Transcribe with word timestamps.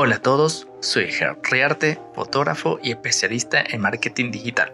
Hola 0.00 0.14
a 0.14 0.22
todos, 0.22 0.68
soy 0.78 1.10
Gerard 1.10 1.38
Riarte, 1.42 1.98
fotógrafo 2.14 2.78
y 2.80 2.92
especialista 2.92 3.60
en 3.60 3.80
marketing 3.80 4.30
digital. 4.30 4.72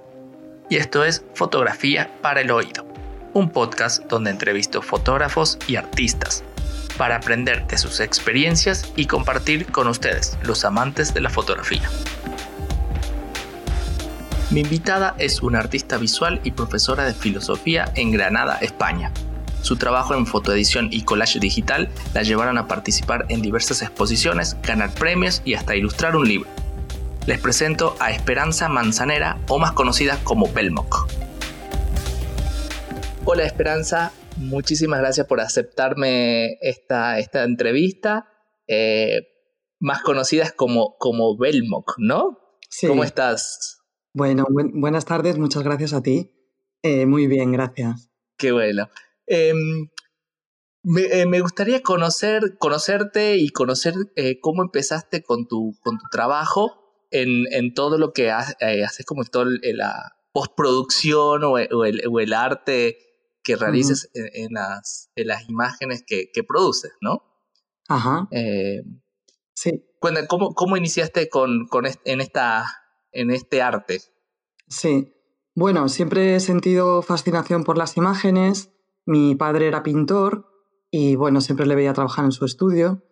Y 0.68 0.76
esto 0.76 1.02
es 1.02 1.24
Fotografía 1.32 2.10
para 2.20 2.42
el 2.42 2.50
Oído, 2.50 2.86
un 3.32 3.48
podcast 3.48 4.04
donde 4.04 4.30
entrevisto 4.30 4.82
fotógrafos 4.82 5.56
y 5.66 5.76
artistas 5.76 6.44
para 6.98 7.16
aprender 7.16 7.66
de 7.68 7.78
sus 7.78 8.00
experiencias 8.00 8.92
y 8.96 9.06
compartir 9.06 9.64
con 9.72 9.88
ustedes, 9.88 10.36
los 10.42 10.62
amantes 10.66 11.14
de 11.14 11.22
la 11.22 11.30
fotografía. 11.30 11.88
Mi 14.50 14.60
invitada 14.60 15.14
es 15.16 15.40
una 15.40 15.60
artista 15.60 15.96
visual 15.96 16.38
y 16.44 16.50
profesora 16.50 17.04
de 17.04 17.14
filosofía 17.14 17.90
en 17.94 18.10
Granada, 18.10 18.58
España. 18.60 19.10
Su 19.64 19.76
trabajo 19.76 20.14
en 20.14 20.26
fotoedición 20.26 20.90
y 20.90 21.04
collage 21.04 21.40
digital 21.40 21.88
la 22.12 22.22
llevaron 22.22 22.58
a 22.58 22.68
participar 22.68 23.24
en 23.30 23.40
diversas 23.40 23.80
exposiciones, 23.80 24.58
ganar 24.62 24.92
premios 24.92 25.40
y 25.46 25.54
hasta 25.54 25.74
ilustrar 25.74 26.16
un 26.16 26.28
libro. 26.28 26.50
Les 27.26 27.40
presento 27.40 27.96
a 27.98 28.10
Esperanza 28.10 28.68
Manzanera, 28.68 29.40
o 29.48 29.58
más 29.58 29.72
conocida 29.72 30.18
como 30.22 30.52
Belmoc. 30.52 31.08
Hola 33.24 33.44
Esperanza, 33.44 34.12
muchísimas 34.36 35.00
gracias 35.00 35.26
por 35.26 35.40
aceptarme 35.40 36.58
esta, 36.60 37.18
esta 37.18 37.44
entrevista. 37.44 38.28
Eh, 38.68 39.28
más 39.80 40.02
conocidas 40.02 40.52
como, 40.52 40.98
como 40.98 41.38
Belmoc, 41.38 41.94
¿no? 41.96 42.38
Sí. 42.68 42.86
¿Cómo 42.86 43.02
estás? 43.02 43.78
Bueno, 44.12 44.44
buenas 44.74 45.06
tardes, 45.06 45.38
muchas 45.38 45.62
gracias 45.62 45.94
a 45.94 46.02
ti. 46.02 46.30
Eh, 46.82 47.06
muy 47.06 47.28
bien, 47.28 47.50
gracias. 47.50 48.10
Qué 48.36 48.52
bueno. 48.52 48.90
Em, 49.26 49.88
eh, 50.98 51.26
me, 51.26 51.40
gustaría 51.40 51.82
conocer, 51.82 52.58
conocerte 52.58 53.36
y 53.36 53.48
conocer 53.48 53.94
eh, 54.16 54.38
cómo 54.40 54.62
empezaste 54.62 55.22
con 55.22 55.48
tu, 55.48 55.78
con 55.82 55.96
tu 55.98 56.04
trabajo 56.10 57.06
en, 57.10 57.46
en 57.52 57.72
todo 57.72 57.96
lo 57.96 58.12
que 58.12 58.26
eh, 58.26 58.84
haces, 58.84 59.06
como 59.06 59.24
todo 59.24 59.46
la 59.46 60.12
postproducción 60.32 61.42
o, 61.44 61.52
o, 61.52 61.84
el, 62.20 62.32
arte 62.34 62.98
que 63.42 63.56
realices 63.56 64.10
en, 64.14 64.52
las, 64.52 65.10
en 65.14 65.28
las 65.28 65.48
imágenes 65.48 66.02
que, 66.06 66.30
que 66.32 66.42
produces, 66.42 66.92
¿no? 67.00 67.22
Ajá. 67.88 68.28
sí. 69.54 69.84
¿cómo, 70.28 70.54
¿cómo 70.54 70.76
iniciaste 70.76 71.28
con, 71.28 71.66
con 71.68 71.84
en, 71.86 72.20
esta, 72.20 72.64
en 73.12 73.30
este 73.30 73.62
arte? 73.62 74.00
Sí. 74.68 75.14
Bueno, 75.54 75.88
siempre 75.88 76.34
he 76.34 76.40
sentido 76.40 77.00
fascinación 77.00 77.64
por 77.64 77.78
las 77.78 77.96
imágenes 77.96 78.73
mi 79.06 79.34
padre 79.34 79.68
era 79.68 79.82
pintor 79.82 80.46
y 80.90 81.16
bueno, 81.16 81.40
siempre 81.40 81.66
le 81.66 81.74
veía 81.74 81.92
trabajar 81.92 82.24
en 82.24 82.32
su 82.32 82.44
estudio 82.44 83.02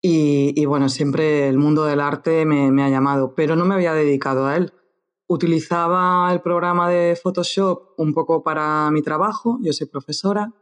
y, 0.00 0.64
bueno, 0.66 0.88
siempre 0.88 1.48
el 1.48 1.58
mundo 1.58 1.84
del 1.84 2.00
arte 2.00 2.44
me, 2.44 2.82
ha 2.82 2.88
llamado, 2.88 3.34
pero 3.34 3.56
no 3.56 3.64
me 3.64 3.74
había 3.74 3.94
dedicado 3.94 4.46
a 4.46 4.56
él. 4.56 4.72
Utilizaba 5.26 6.32
el 6.32 6.40
programa 6.40 6.88
de 6.88 7.18
Photoshop 7.20 7.94
un 7.98 8.14
poco 8.14 8.42
para 8.44 8.90
mi 8.92 9.02
trabajo, 9.02 9.58
yo 9.60 9.72
soy 9.72 9.88
profesora, 9.88 10.52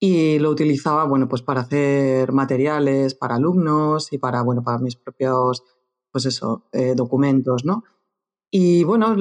y 0.00 0.40
lo 0.40 0.50
utilizaba, 0.50 1.04
bueno, 1.04 1.28
pues 1.28 1.42
para 1.42 1.60
hacer 1.60 2.32
materiales 2.32 3.14
para 3.14 3.36
alumnos 3.36 4.12
y 4.12 4.18
para, 4.18 4.42
bueno, 4.42 4.64
para 4.64 4.78
mis 4.78 4.96
propios, 4.96 5.62
pues 6.10 6.26
eso, 6.26 6.66
eh, 6.72 6.94
documentos, 6.96 7.64
¿no? 7.64 7.84
Y 8.54 8.84
bueno, 8.84 9.16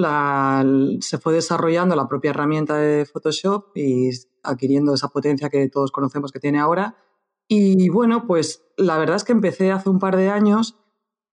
se 0.99 1.17
fue 1.17 1.31
desarrollando 1.31 1.95
la 1.95 2.09
propia 2.09 2.31
herramienta 2.31 2.75
de 2.75 3.05
Photoshop 3.05 3.77
y 3.77 4.09
adquiriendo 4.43 4.93
esa 4.93 5.07
potencia 5.07 5.49
que 5.49 5.69
todos 5.69 5.93
conocemos 5.93 6.33
que 6.33 6.41
tiene 6.41 6.59
ahora. 6.59 6.97
Y 7.47 7.87
bueno, 7.87 8.27
pues 8.27 8.61
la 8.75 8.97
verdad 8.97 9.15
es 9.15 9.23
que 9.23 9.31
empecé 9.31 9.71
hace 9.71 9.89
un 9.89 9.99
par 9.99 10.17
de 10.17 10.29
años 10.29 10.77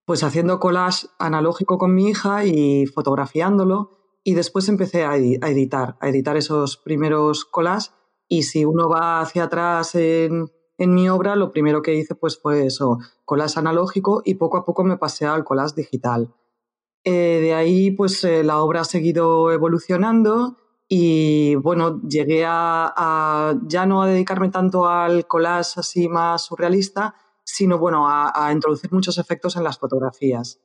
pues 0.05 0.23
haciendo 0.23 0.61
collage 0.61 1.09
analógico 1.19 1.77
con 1.77 1.93
mi 1.93 2.11
hija 2.11 2.45
y 2.45 2.87
fotografiándolo 2.87 3.99
y 4.23 4.35
después 4.35 4.69
empecé 4.69 5.05
a, 5.05 5.17
editar, 5.17 5.97
a 6.01 6.09
editar 6.09 6.37
esos 6.37 6.77
primeros 6.77 7.45
collages 7.45 7.93
y 8.29 8.45
si 8.45 8.65
uno 8.65 8.89
va 8.89 9.21
hacia 9.21 9.45
atrás 9.45 9.97
en, 9.97 10.53
mi 10.79 11.09
obra, 11.09 11.35
lo 11.35 11.51
primero 11.51 11.83
que 11.83 11.95
hice 11.97 12.15
pues 12.15 12.41
fue 12.41 12.65
eso, 12.65 12.99
collage 13.25 13.59
analógico 13.59 14.23
y 14.25 14.37
poco 14.37 14.57
a 14.57 14.65
poco 14.65 14.85
me 14.85 14.99
pasé 14.99 15.27
al 15.27 15.43
collage 15.43 15.75
digital. 15.75 16.33
Eh, 17.05 17.41
de 17.41 17.55
ahí, 17.55 17.91
pues 17.91 18.23
eh, 18.25 18.43
la 18.45 18.61
obra 18.61 18.83
ha 18.83 18.85
seguido 18.85 19.53
evolucionando 19.53 20.57
y 20.89 21.55
bueno, 21.57 22.01
llegué 22.03 22.45
a, 22.47 23.55
ya 23.67 23.87
no 23.87 24.03
a 24.03 24.09
dedicarme 24.09 24.49
tanto 24.49 24.87
al 24.89 25.27
collage 25.27 25.81
así 25.81 26.09
más 26.09 26.47
surrealista, 26.47 27.15
sino 27.45 27.79
bueno, 27.79 28.07
a, 28.09 28.51
introducir 28.53 28.93
muchos 28.93 29.19
efectos 29.19 29.57
en 29.57 29.65
las 29.65 29.79
fotografías. 29.79 30.61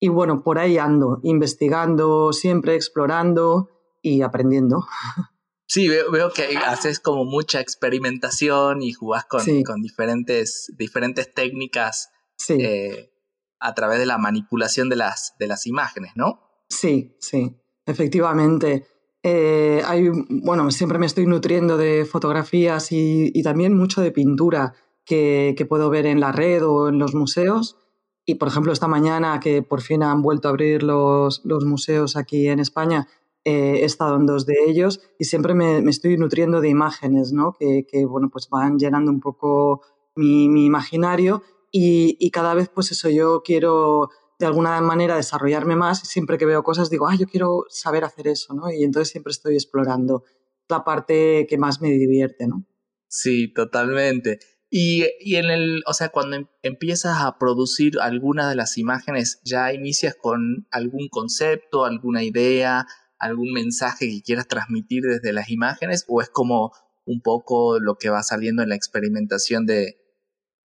Y 0.00 0.08
bueno, 0.08 0.42
por 0.42 0.58
ahí 0.58 0.78
ando, 0.78 1.18
investigando, 1.24 2.32
siempre 2.32 2.76
explorando 2.76 3.68
y 4.02 4.22
aprendiendo. 4.22 4.86
Sí, 5.70 5.86
veo, 5.86 6.32
que 6.32 6.56
haces 6.56 6.98
como 6.98 7.26
mucha 7.26 7.60
experimentación 7.60 8.80
y 8.80 8.94
jugás 8.94 9.26
con, 9.26 9.44
con 9.64 9.82
diferentes, 9.82 10.72
diferentes 10.78 11.34
técnicas 11.34 12.08
sí. 12.38 12.56
Eh, 12.58 13.12
a 13.60 13.74
través 13.74 13.98
de 13.98 14.06
la 14.06 14.18
manipulación 14.18 14.88
de 14.88 14.96
las, 14.96 15.34
de 15.38 15.46
las 15.46 15.66
imágenes, 15.66 16.12
¿no? 16.14 16.40
Sí, 16.68 17.16
sí, 17.18 17.56
efectivamente. 17.86 18.86
Eh, 19.22 19.82
hay, 19.84 20.08
bueno, 20.28 20.70
siempre 20.70 20.98
me 20.98 21.06
estoy 21.06 21.26
nutriendo 21.26 21.76
de 21.76 22.04
fotografías 22.04 22.92
y, 22.92 23.42
también 23.42 23.76
mucho 23.76 24.00
de 24.00 24.12
pintura 24.12 24.74
que, 25.04 25.66
puedo 25.68 25.90
ver 25.90 26.06
en 26.06 26.20
la 26.20 26.32
red 26.32 26.64
o 26.64 26.88
en 26.88 26.98
los 26.98 27.14
museos. 27.14 27.76
Y, 28.24 28.36
por 28.36 28.48
ejemplo, 28.48 28.72
esta 28.72 28.88
mañana 28.88 29.40
que 29.40 29.62
por 29.62 29.80
fin 29.80 30.02
han 30.02 30.22
vuelto 30.22 30.48
a 30.48 30.50
abrir 30.50 30.82
los, 30.82 31.40
los 31.44 31.64
museos 31.64 32.16
aquí 32.16 32.48
en 32.48 32.60
España, 32.60 33.08
eh, 33.44 33.80
he 33.80 33.84
estado 33.84 34.16
en 34.16 34.26
dos 34.26 34.44
de 34.44 34.56
ellos 34.66 35.00
y 35.18 35.24
siempre 35.24 35.54
me, 35.54 35.78
estoy 35.88 36.18
nutriendo 36.18 36.60
de 36.60 36.68
imágenes, 36.68 37.32
¿no? 37.32 37.56
Que, 37.58 37.86
que, 37.90 38.04
bueno, 38.04 38.28
pues 38.30 38.48
van 38.50 38.78
llenando 38.78 39.10
un 39.10 39.20
poco 39.20 39.80
mi, 40.14 40.48
mi 40.48 40.66
imaginario 40.66 41.42
y, 41.70 42.30
cada 42.30 42.54
vez 42.54 42.68
pues 42.68 42.90
eso, 42.92 43.08
yo 43.10 43.42
quiero 43.44 44.10
de 44.38 44.46
alguna 44.46 44.80
manera 44.80 45.16
desarrollarme 45.16 45.76
más 45.76 46.02
y 46.04 46.06
siempre 46.06 46.38
que 46.38 46.46
veo 46.46 46.62
cosas 46.62 46.90
digo, 46.90 47.08
ah, 47.08 47.16
yo 47.16 47.26
quiero 47.26 47.64
saber 47.68 48.04
hacer 48.04 48.28
eso, 48.28 48.54
¿no? 48.54 48.70
Y 48.70 48.84
entonces 48.84 49.10
siempre 49.10 49.32
estoy 49.32 49.54
explorando 49.54 50.24
la 50.68 50.84
parte 50.84 51.46
que 51.48 51.58
más 51.58 51.80
me 51.80 51.90
divierte, 51.90 52.46
¿no? 52.46 52.64
Sí, 53.08 53.52
totalmente. 53.52 54.38
Y, 54.70 55.06
y, 55.20 55.36
en 55.36 55.46
el, 55.46 55.82
o 55.86 55.94
sea, 55.94 56.10
cuando 56.10 56.36
em, 56.36 56.46
empiezas 56.62 57.18
a 57.20 57.38
producir 57.38 57.98
alguna 58.00 58.48
de 58.48 58.54
las 58.54 58.76
imágenes, 58.76 59.40
¿ya 59.44 59.72
inicias 59.72 60.14
con 60.14 60.68
algún 60.70 61.08
concepto, 61.08 61.84
alguna 61.84 62.22
idea, 62.22 62.86
algún 63.18 63.52
mensaje 63.52 64.08
que 64.08 64.22
quieras 64.22 64.46
transmitir 64.46 65.02
desde 65.04 65.32
las 65.32 65.48
imágenes? 65.48 66.04
¿O 66.06 66.20
es 66.20 66.28
como 66.28 66.72
un 67.06 67.22
poco 67.22 67.80
lo 67.80 67.96
que 67.96 68.10
va 68.10 68.22
saliendo 68.22 68.62
en 68.62 68.68
la 68.68 68.74
experimentación 68.76 69.64
de, 69.64 69.96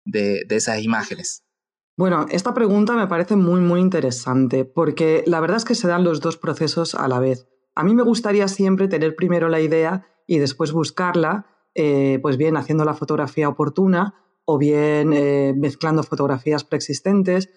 de, 0.06 0.46
esas 0.50 0.81
imágenes? 0.81 1.44
Bueno, 1.96 2.25
esta 2.30 2.53
pregunta 2.53 2.96
me 2.96 3.08
parece 3.08 3.36
muy, 3.36 3.62
muy 3.62 3.80
interesante, 3.80 4.66
porque 4.66 5.24
la 5.28 5.40
verdad 5.40 5.58
es 5.58 5.66
que 5.66 5.75
se 5.75 5.88
dan 5.88 6.03
los 6.03 6.22
dos 6.22 6.38
procesos 6.38 6.96
a 6.96 7.08
la 7.08 7.19
vez. 7.19 7.47
A 7.75 7.84
mí 7.84 7.94
me 7.94 8.03
gustaría 8.03 8.47
siempre 8.47 8.88
tener 8.88 9.16
primero 9.16 9.50
la 9.50 9.62
idea 9.62 10.08
y 10.25 10.40
después 10.40 10.72
buscarla, 10.72 11.47
eh, 11.75 12.19
pues 12.22 12.38
bien 12.38 12.58
haciendo 12.58 12.86
la 12.86 12.94
fotografía 12.94 13.50
oportuna 13.50 14.16
o 14.46 14.58
bien 14.58 15.13
eh, 15.13 15.53
mezclando 15.56 16.03
fotografías 16.03 16.63
preexistentes, 16.63 17.50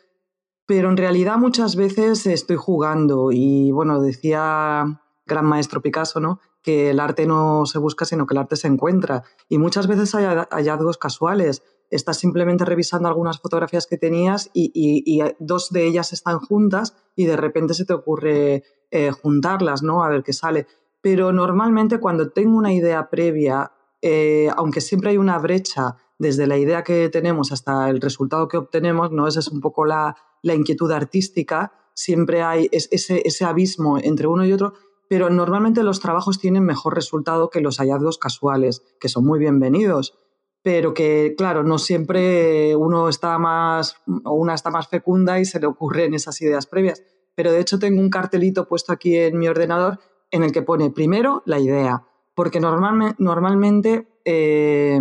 pero 0.66 0.90
en 0.90 0.96
realidad 0.96 1.38
muchas 1.38 1.76
veces 1.76 2.26
estoy 2.26 2.56
jugando 2.56 3.30
y 3.32 3.70
bueno, 3.70 4.00
decía 4.00 5.00
gran 5.24 5.46
maestro 5.46 5.80
Picasso, 5.80 6.20
¿no? 6.20 6.40
Que 6.62 6.90
el 6.90 7.00
arte 7.00 7.26
no 7.26 7.66
se 7.66 7.78
busca, 7.78 8.04
sino 8.04 8.26
que 8.26 8.34
el 8.34 8.38
arte 8.38 8.56
se 8.56 8.68
encuentra. 8.68 9.22
Y 9.48 9.58
muchas 9.58 9.86
veces 9.86 10.14
hay 10.14 10.24
hallazgos 10.24 10.98
casuales 10.98 11.62
estás 11.90 12.18
simplemente 12.18 12.64
revisando 12.64 13.08
algunas 13.08 13.40
fotografías 13.40 13.86
que 13.86 13.98
tenías 13.98 14.50
y, 14.52 15.20
dos 15.38 15.70
de 15.70 15.86
ellas 15.86 16.12
están 16.12 16.38
juntas 16.38 16.96
y 17.14 17.26
de 17.26 17.36
repente 17.36 17.74
se 17.74 17.84
te 17.84 17.92
ocurre 17.92 18.64
eh, 18.90 19.10
juntarlas, 19.10 19.82
¿no? 19.82 20.02
A 20.02 20.08
ver 20.08 20.22
qué 20.22 20.32
sale. 20.32 20.66
Pero 21.00 21.32
normalmente 21.32 22.00
cuando 22.00 22.30
tengo 22.30 22.56
una 22.56 22.72
idea 22.72 23.08
previa, 23.08 23.72
eh, 24.02 24.48
aunque 24.56 24.80
siempre 24.80 25.10
hay 25.10 25.16
una 25.16 25.38
brecha 25.38 25.96
desde 26.18 26.46
la 26.46 26.56
idea 26.56 26.82
que 26.82 27.08
tenemos 27.08 27.52
hasta 27.52 27.90
el 27.90 28.00
resultado 28.00 28.48
que 28.48 28.56
obtenemos, 28.56 29.12
¿no? 29.12 29.26
Esa 29.28 29.40
es 29.40 29.48
un 29.48 29.60
poco 29.60 29.84
la, 29.84 30.16
inquietud 30.42 30.90
artística, 30.92 31.72
siempre 31.94 32.42
hay 32.42 32.68
ese, 32.72 33.22
ese 33.24 33.44
abismo 33.44 33.98
entre 33.98 34.26
uno 34.26 34.44
y 34.44 34.52
otro, 34.52 34.74
pero 35.08 35.28
normalmente 35.30 35.82
los 35.82 36.00
trabajos 36.00 36.38
tienen 36.38 36.64
mejor 36.64 36.94
resultado 36.94 37.50
que 37.50 37.60
los 37.60 37.78
hallazgos 37.78 38.18
casuales, 38.18 38.82
que 39.00 39.08
son 39.08 39.24
muy 39.24 39.38
bienvenidos 39.38 40.14
pero 40.62 40.94
que, 40.94 41.34
claro, 41.36 41.62
no 41.62 41.78
siempre 41.78 42.74
uno 42.76 43.08
está 43.08 43.38
más 43.38 43.96
o 44.24 44.34
una 44.34 44.54
está 44.54 44.70
más 44.70 44.88
fecunda 44.88 45.38
y 45.38 45.44
se 45.44 45.60
le 45.60 45.66
ocurren 45.66 46.14
esas 46.14 46.40
ideas 46.42 46.66
previas. 46.66 47.02
Pero 47.34 47.52
de 47.52 47.60
hecho 47.60 47.78
tengo 47.78 48.00
un 48.00 48.10
cartelito 48.10 48.66
puesto 48.66 48.92
aquí 48.92 49.16
en 49.16 49.38
mi 49.38 49.46
ordenador 49.48 50.00
en 50.30 50.42
el 50.42 50.52
que 50.52 50.62
pone 50.62 50.90
primero 50.90 51.42
la 51.46 51.60
idea, 51.60 52.04
porque 52.34 52.60
normalmente 52.60 54.08
eh, 54.24 54.98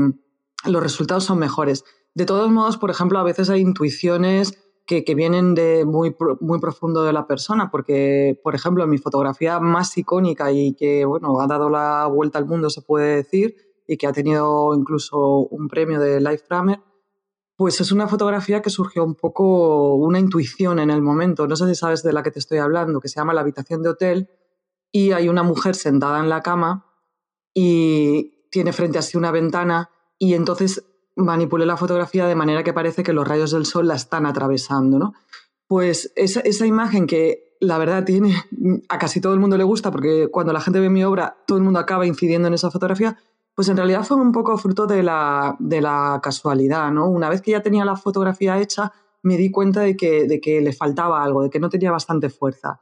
los 0.65 0.83
resultados 0.83 1.23
son 1.23 1.39
mejores. 1.39 1.83
De 2.13 2.25
todos 2.25 2.49
modos, 2.51 2.77
por 2.77 2.91
ejemplo, 2.91 3.19
a 3.19 3.23
veces 3.23 3.49
hay 3.49 3.61
intuiciones 3.61 4.59
que, 4.85 5.03
vienen 5.15 5.55
de 5.55 5.83
muy, 5.85 6.15
muy 6.39 6.59
profundo 6.59 7.03
de 7.03 7.13
la 7.13 7.27
persona, 7.27 7.71
porque, 7.71 8.39
por 8.43 8.55
ejemplo, 8.55 8.85
mi 8.87 8.97
fotografía 8.97 9.59
más 9.59 9.97
icónica 9.97 10.51
y 10.51 10.75
que, 10.75 11.05
bueno, 11.05 11.39
ha 11.41 11.47
dado 11.47 11.69
la 11.69 12.05
vuelta 12.07 12.37
al 12.37 12.45
mundo, 12.45 12.69
se 12.69 12.81
puede 12.81 13.15
decir, 13.15 13.55
y 13.87 13.97
que 13.97 14.07
ha 14.07 14.13
tenido 14.13 14.73
incluso 14.75 15.19
un 15.19 15.67
premio 15.67 15.99
de 15.99 16.19
Lifeframer, 16.19 16.81
pues 17.55 17.79
es 17.79 17.91
una 17.91 18.07
fotografía 18.07 18.61
que 18.61 18.69
surgió 18.69 19.03
un 19.03 19.15
poco 19.15 19.95
una 19.95 20.19
intuición 20.19 20.79
en 20.79 20.89
el 20.89 21.01
momento, 21.01 21.47
no 21.47 21.55
sé 21.55 21.67
si 21.67 21.75
sabes 21.75 22.03
de 22.03 22.11
la 22.11 22.23
que 22.23 22.31
te 22.31 22.39
estoy 22.39 22.57
hablando, 22.57 22.99
que 22.99 23.07
se 23.07 23.15
llama 23.15 23.33
La 23.33 23.41
habitación 23.41 23.81
de 23.81 23.89
hotel, 23.89 24.29
y 24.91 25.11
hay 25.11 25.29
una 25.29 25.43
mujer 25.43 25.75
sentada 25.75 26.19
en 26.19 26.29
la 26.29 26.41
cama 26.41 26.85
y 27.53 28.47
tiene 28.51 28.73
frente 28.73 28.97
a 28.97 29.01
sí 29.01 29.17
una 29.17 29.31
ventana 29.31 29.89
y 30.17 30.33
entonces 30.33 30.85
manipulé 31.15 31.65
la 31.65 31.77
fotografía 31.77 32.27
de 32.27 32.35
manera 32.35 32.63
que 32.63 32.73
parece 32.73 33.03
que 33.03 33.13
los 33.13 33.27
rayos 33.27 33.51
del 33.51 33.65
sol 33.65 33.87
la 33.87 33.95
están 33.95 34.25
atravesando, 34.25 34.99
¿no? 34.99 35.13
Pues 35.67 36.11
esa, 36.15 36.41
esa 36.41 36.65
imagen 36.65 37.07
que 37.07 37.57
la 37.59 37.77
verdad 37.77 38.03
tiene, 38.03 38.35
a 38.89 38.97
casi 38.97 39.19
todo 39.21 39.33
el 39.33 39.39
mundo 39.39 39.57
le 39.57 39.63
gusta, 39.63 39.91
porque 39.91 40.27
cuando 40.31 40.53
la 40.53 40.61
gente 40.61 40.79
ve 40.79 40.89
mi 40.89 41.03
obra, 41.03 41.37
todo 41.47 41.57
el 41.57 41.63
mundo 41.63 41.79
acaba 41.79 42.05
incidiendo 42.05 42.47
en 42.47 42.53
esa 42.53 42.71
fotografía, 42.71 43.17
pues 43.55 43.69
en 43.69 43.77
realidad 43.77 44.03
fue 44.03 44.17
un 44.17 44.33
poco 44.33 44.57
fruto 44.57 44.85
de 44.85 45.01
la, 45.01 45.55
de 45.59 45.81
la 45.81 46.19
casualidad, 46.21 46.91
¿no? 46.91 47.07
Una 47.07 47.29
vez 47.29 47.41
que 47.41 47.51
ya 47.51 47.61
tenía 47.61 47.85
la 47.85 47.95
fotografía 47.95 48.59
hecha, 48.59 48.91
me 49.23 49.37
di 49.37 49.49
cuenta 49.49 49.81
de 49.81 49.95
que, 49.95 50.25
de 50.27 50.41
que 50.41 50.59
le 50.61 50.73
faltaba 50.73 51.23
algo, 51.23 51.43
de 51.43 51.49
que 51.49 51.59
no 51.59 51.69
tenía 51.69 51.91
bastante 51.91 52.29
fuerza. 52.29 52.81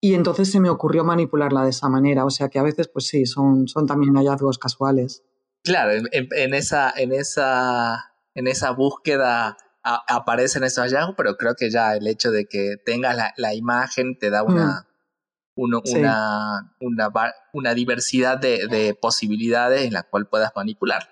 Y 0.00 0.14
entonces 0.14 0.50
se 0.50 0.60
me 0.60 0.70
ocurrió 0.70 1.04
manipularla 1.04 1.62
de 1.62 1.70
esa 1.70 1.88
manera. 1.88 2.24
O 2.24 2.30
sea 2.30 2.48
que 2.48 2.58
a 2.58 2.62
veces, 2.62 2.88
pues 2.88 3.06
sí, 3.06 3.26
son, 3.26 3.68
son 3.68 3.86
también 3.86 4.14
hallazgos 4.14 4.58
casuales. 4.58 5.22
Claro, 5.62 5.92
en, 5.92 6.54
esa, 6.54 6.92
en, 6.96 7.12
esa, 7.12 8.12
en 8.34 8.46
esa 8.46 8.70
búsqueda 8.72 9.56
aparecen 9.82 10.64
esos 10.64 10.84
hallazgos, 10.84 11.14
pero 11.16 11.36
creo 11.36 11.54
que 11.54 11.70
ya 11.70 11.94
el 11.94 12.06
hecho 12.06 12.30
de 12.30 12.46
que 12.46 12.76
tengas 12.84 13.16
la, 13.36 13.54
imagen 13.54 14.18
te 14.18 14.30
da 14.30 14.42
una, 14.42 14.66
mm. 14.66 14.86
Una, 15.58 17.32
una, 17.52 17.74
diversidad 17.74 18.38
de, 18.38 18.96
posibilidades 19.00 19.86
en 19.86 19.92
la 19.92 20.04
cual 20.04 20.28
puedas 20.28 20.52
manipular. 20.54 21.08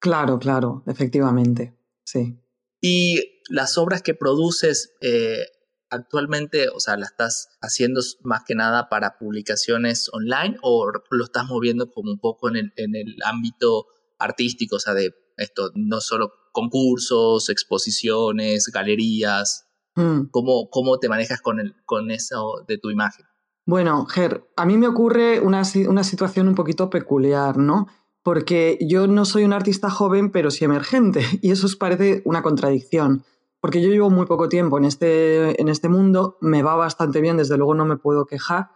Claro, 0.00 0.38
claro, 0.38 0.82
efectivamente, 0.86 1.78
sí. 2.04 2.38
Y 2.80 3.40
las 3.48 3.78
obras 3.78 4.02
que 4.02 4.14
produces 4.14 4.94
eh, 5.00 5.46
actualmente, 5.90 6.68
o 6.68 6.80
sea, 6.80 6.96
¿la 6.96 7.06
estás 7.06 7.48
haciendo 7.62 8.00
más 8.22 8.42
que 8.46 8.54
nada 8.54 8.88
para 8.88 9.16
publicaciones 9.16 10.10
online 10.12 10.56
o 10.62 10.90
lo 11.10 11.24
estás 11.24 11.46
moviendo 11.46 11.90
como 11.90 12.10
un 12.10 12.18
poco 12.18 12.48
en 12.48 12.56
el, 12.56 12.72
en 12.76 12.96
el 12.96 13.16
ámbito 13.24 13.86
artístico, 14.18 14.76
o 14.76 14.80
sea, 14.80 14.94
de 14.94 15.14
esto, 15.36 15.70
no 15.74 16.00
solo 16.00 16.32
concursos, 16.52 17.48
exposiciones, 17.48 18.66
galerías? 18.68 19.66
Mm. 19.94 20.26
¿Cómo, 20.30 20.68
¿Cómo, 20.70 20.98
te 20.98 21.08
manejas 21.08 21.40
con, 21.40 21.60
el, 21.60 21.74
con 21.86 22.10
eso 22.10 22.64
de 22.66 22.78
tu 22.78 22.90
imagen? 22.90 23.26
Bueno, 23.66 24.06
Ger, 24.06 24.50
a 24.56 24.66
mí 24.66 24.76
me 24.76 24.88
ocurre 24.88 25.40
una, 25.40 25.62
una 25.88 26.04
situación 26.04 26.48
un 26.48 26.54
poquito 26.54 26.90
peculiar, 26.90 27.56
¿no? 27.56 27.86
Porque 28.22 28.78
yo 28.80 29.06
no 29.06 29.24
soy 29.24 29.44
un 29.44 29.52
artista 29.52 29.90
joven, 29.90 30.30
pero 30.30 30.50
sí 30.50 30.64
emergente, 30.64 31.24
y 31.42 31.50
eso 31.50 31.66
os 31.66 31.76
parece 31.76 32.22
una 32.24 32.42
contradicción 32.42 33.24
porque 33.64 33.80
yo 33.80 33.88
llevo 33.88 34.10
muy 34.10 34.26
poco 34.26 34.50
tiempo 34.50 34.76
en 34.76 34.84
este, 34.84 35.58
en 35.58 35.70
este 35.70 35.88
mundo, 35.88 36.36
me 36.42 36.62
va 36.62 36.74
bastante 36.74 37.22
bien, 37.22 37.38
desde 37.38 37.56
luego 37.56 37.74
no 37.74 37.86
me 37.86 37.96
puedo 37.96 38.26
quejar, 38.26 38.68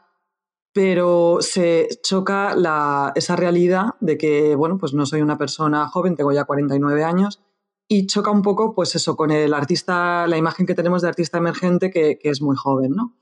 pero 0.73 1.41
se 1.43 1.91
choca 2.03 2.57
la, 2.57 3.13
esa 3.15 3.37
realidad 3.37 3.97
de 4.01 4.17
que, 4.17 4.55
bueno, 4.55 4.79
pues 4.79 4.95
no 4.95 5.05
soy 5.05 5.21
una 5.21 5.37
persona 5.37 5.87
joven, 5.89 6.17
tengo 6.17 6.33
ya 6.33 6.45
49 6.45 7.05
años, 7.05 7.43
y 7.87 8.07
choca 8.07 8.31
un 8.31 8.41
poco, 8.41 8.75
pues 8.75 8.95
eso, 8.95 9.15
con 9.15 9.31
el 9.31 9.53
artista, 9.53 10.27
la 10.27 10.39
imagen 10.39 10.65
que 10.65 10.75
tenemos 10.75 11.03
de 11.03 11.09
artista 11.09 11.37
emergente 11.37 11.91
que, 11.91 12.19
es 12.23 12.41
muy 12.41 12.57
joven, 12.57 12.93
¿no? 12.93 13.15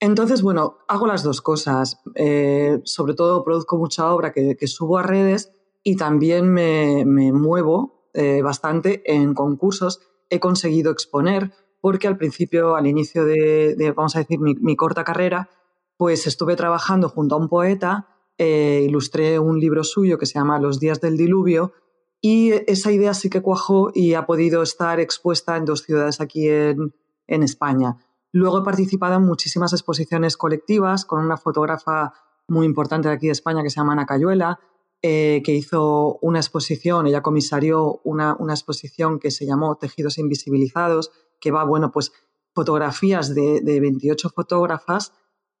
Entonces, 0.00 0.42
bueno, 0.42 0.78
hago 0.86 1.06
las 1.06 1.22
dos 1.22 1.40
cosas. 1.40 2.00
Eh, 2.14 2.80
sobre 2.84 3.14
todo 3.14 3.42
produzco 3.44 3.76
mucha 3.76 4.12
obra 4.12 4.32
que, 4.32 4.56
subo 4.66 4.98
a 4.98 5.02
redes 5.02 5.52
y 5.82 5.96
también 5.96 6.52
me, 6.52 7.04
muevo 7.04 8.10
eh, 8.14 8.42
bastante 8.42 9.02
en 9.12 9.34
concursos 9.34 10.00
he 10.30 10.40
conseguido 10.40 10.92
exponer, 10.92 11.52
porque 11.80 12.08
al 12.08 12.16
principio, 12.16 12.76
al 12.76 12.86
inicio 12.86 13.24
de, 13.24 13.92
vamos 13.96 14.16
a 14.16 14.20
decir, 14.20 14.38
mi, 14.40 14.76
corta 14.76 15.04
carrera, 15.04 15.48
pues 15.96 16.26
estuve 16.26 16.56
trabajando 16.56 17.08
junto 17.08 17.34
a 17.34 17.38
un 17.38 17.48
poeta, 17.48 18.08
eh, 18.36 18.84
ilustré 18.86 19.38
un 19.38 19.58
libro 19.58 19.84
suyo 19.84 20.18
que 20.18 20.26
se 20.26 20.34
llama 20.34 20.58
Los 20.58 20.80
días 20.80 21.00
del 21.00 21.16
diluvio, 21.16 21.72
y 22.20 22.50
esa 22.66 22.90
idea 22.90 23.14
sí 23.14 23.30
que 23.30 23.42
cuajó 23.42 23.90
y 23.94 24.14
ha 24.14 24.26
podido 24.26 24.62
estar 24.62 24.98
expuesta 25.00 25.56
en 25.56 25.64
dos 25.64 25.82
ciudades 25.82 26.20
aquí 26.20 26.48
en, 26.48 26.94
en 27.26 27.42
España. 27.42 27.96
Luego 28.38 28.60
he 28.60 28.62
participado 28.62 29.16
en 29.16 29.24
muchísimas 29.24 29.72
exposiciones 29.72 30.36
colectivas 30.36 31.04
con 31.04 31.24
una 31.24 31.36
fotógrafa 31.36 32.14
muy 32.46 32.66
importante 32.66 33.08
de 33.08 33.14
aquí 33.14 33.26
de 33.26 33.32
España 33.32 33.64
que 33.64 33.70
se 33.70 33.80
llama 33.80 33.94
Ana 33.94 34.06
Cayuela, 34.06 34.60
eh, 35.02 35.42
que 35.44 35.52
hizo 35.52 36.18
una 36.22 36.38
exposición, 36.38 37.08
ella 37.08 37.20
comisarió 37.20 38.00
una, 38.04 38.36
una, 38.38 38.54
exposición 38.54 39.18
que 39.18 39.32
se 39.32 39.44
llamó 39.44 39.76
Tejidos 39.76 40.18
Invisibilizados, 40.18 41.10
que 41.40 41.50
va, 41.50 41.64
bueno, 41.64 41.90
pues 41.90 42.12
fotografías 42.54 43.34
de, 43.34 43.60
de 43.60 43.80
28 43.80 44.30
fotógrafas 44.30 45.12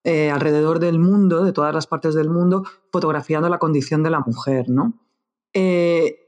eh, 0.04 0.30
alrededor 0.30 0.78
del 0.78 1.00
mundo, 1.00 1.44
de 1.44 1.52
todas 1.52 1.74
las 1.74 1.88
partes 1.88 2.14
del 2.14 2.30
mundo, 2.30 2.64
fotografiando 2.92 3.48
la 3.48 3.58
condición 3.58 4.04
de 4.04 4.10
la 4.10 4.20
mujer, 4.20 4.68
¿no? 4.68 4.94
Eh, 5.52 6.27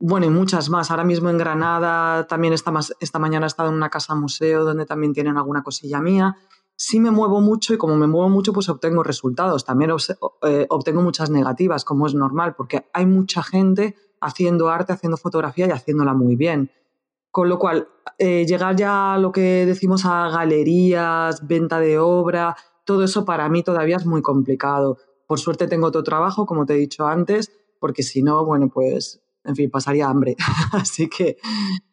bueno, 0.00 0.26
y 0.26 0.30
muchas 0.30 0.68
más. 0.68 0.90
Ahora 0.90 1.04
mismo 1.04 1.30
en 1.30 1.38
Granada, 1.38 2.26
también 2.26 2.52
esta, 2.52 2.72
esta 3.00 3.18
mañana 3.18 3.46
he 3.46 3.48
estado 3.48 3.68
en 3.68 3.76
una 3.76 3.90
casa 3.90 4.14
museo 4.14 4.64
donde 4.64 4.86
también 4.86 5.12
tienen 5.12 5.36
alguna 5.36 5.62
cosilla 5.62 6.00
mía 6.00 6.36
sí 6.76 7.00
me 7.00 7.10
muevo 7.10 7.40
mucho 7.40 7.74
y 7.74 7.78
como 7.78 7.96
me 7.96 8.06
muevo 8.06 8.28
mucho, 8.28 8.52
pues 8.52 8.68
obtengo 8.68 9.02
resultados. 9.02 9.64
También 9.64 9.90
eh, 10.42 10.66
obtengo 10.68 11.02
muchas 11.02 11.30
negativas, 11.30 11.84
como 11.84 12.06
es 12.06 12.14
normal, 12.14 12.54
porque 12.54 12.86
hay 12.92 13.06
mucha 13.06 13.42
gente 13.42 13.96
haciendo 14.20 14.68
arte, 14.68 14.92
haciendo 14.92 15.16
fotografía 15.16 15.66
y 15.66 15.70
haciéndola 15.70 16.14
muy 16.14 16.36
bien. 16.36 16.70
Con 17.30 17.48
lo 17.48 17.58
cual, 17.58 17.88
eh, 18.18 18.46
llegar 18.46 18.76
ya 18.76 19.14
a 19.14 19.18
lo 19.18 19.32
que 19.32 19.66
decimos 19.66 20.04
a 20.04 20.28
galerías, 20.28 21.46
venta 21.46 21.80
de 21.80 21.98
obra, 21.98 22.56
todo 22.84 23.02
eso 23.02 23.24
para 23.24 23.48
mí 23.48 23.62
todavía 23.62 23.96
es 23.96 24.06
muy 24.06 24.22
complicado. 24.22 24.98
Por 25.26 25.40
suerte 25.40 25.66
tengo 25.66 25.88
otro 25.88 26.04
trabajo, 26.04 26.46
como 26.46 26.66
te 26.66 26.74
he 26.74 26.78
dicho 26.78 27.06
antes, 27.06 27.50
porque 27.80 28.02
si 28.02 28.22
no, 28.22 28.44
bueno, 28.44 28.68
pues, 28.68 29.20
en 29.46 29.56
fin, 29.56 29.70
pasaría 29.70 30.08
hambre. 30.08 30.36
Así 30.72 31.08
que... 31.08 31.36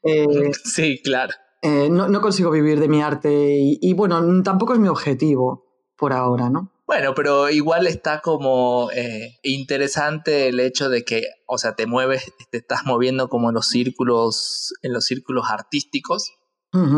Eh, 0.04 0.52
sí, 0.64 1.02
claro. 1.04 1.34
Eh, 1.64 1.90
no, 1.90 2.20
consigo 2.20 2.52
vivir 2.52 2.82
de 2.82 2.90
mi 2.90 3.02
arte 3.02 3.32
y, 3.32 3.94
bueno, 3.94 4.22
tampoco 4.44 4.74
es 4.74 4.80
mi 4.80 4.90
objetivo 4.90 5.64
por 5.96 6.12
ahora, 6.12 6.50
¿no? 6.50 6.74
Bueno, 6.86 7.14
pero 7.16 7.50
igual 7.50 7.88
está 7.88 8.20
como 8.20 8.92
eh, 8.92 9.38
interesante 9.44 10.50
el 10.50 10.60
hecho 10.60 10.90
de 10.90 11.06
que, 11.06 11.24
o 11.48 11.58
sea, 11.58 11.74
te 11.74 11.88
mueves, 11.88 12.34
te 12.52 12.58
estás 12.58 12.86
moviendo 12.86 13.30
como 13.30 13.48
en 13.48 13.56
los 13.56 13.70
círculos, 13.70 14.74
en 14.82 14.92
los 14.92 15.06
círculos 15.06 15.46
artísticos, 15.50 16.34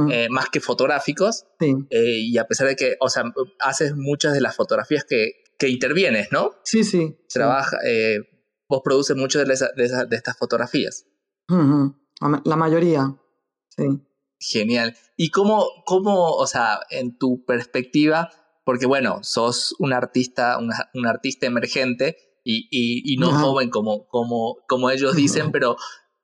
eh, 0.10 0.30
más 0.32 0.50
que 0.50 0.62
fotográficos. 0.62 1.46
Sí. 1.60 1.76
y 1.92 2.36
a 2.40 2.48
pesar 2.48 2.68
de 2.68 2.76
que, 2.76 2.96
o 3.00 3.10
sea, 3.10 3.24
haces 3.60 3.94
muchas 3.96 4.34
de 4.34 4.42
las 4.42 4.56
fotografías 4.56 5.04
que, 5.04 5.44
que 5.60 5.70
intervienes, 5.70 6.32
¿no? 6.32 6.54
Sí, 6.64 6.84
sí. 6.84 7.16
Trabaja, 7.32 7.78
vos 8.68 8.82
produces 8.84 9.16
muchas 9.16 9.48
de, 9.48 9.56
de, 9.76 10.06
de, 10.08 10.16
estas 10.16 10.38
fotografías. 10.38 11.06
La 11.48 12.56
mayoría, 12.56 13.16
sí. 13.70 13.84
Genial. 14.40 14.96
¿Y 15.16 15.30
cómo, 15.30 15.66
cómo, 15.86 16.32
o 16.32 16.48
sea, 16.48 16.80
en 16.90 17.18
tu 17.18 17.46
perspectiva, 17.46 18.30
porque 18.64 18.86
bueno, 18.86 19.20
sos 19.24 19.76
un 19.80 19.94
artista, 19.94 20.58
un 20.94 21.08
artista 21.08 21.48
emergente 21.48 22.18
y, 22.44 22.68
y, 22.70 23.18
no 23.18 23.32
joven 23.32 23.70
como, 23.70 24.08
como, 24.08 24.58
como 24.68 24.90
ellos 24.90 25.16
dicen, 25.16 25.52
pero 25.52 25.78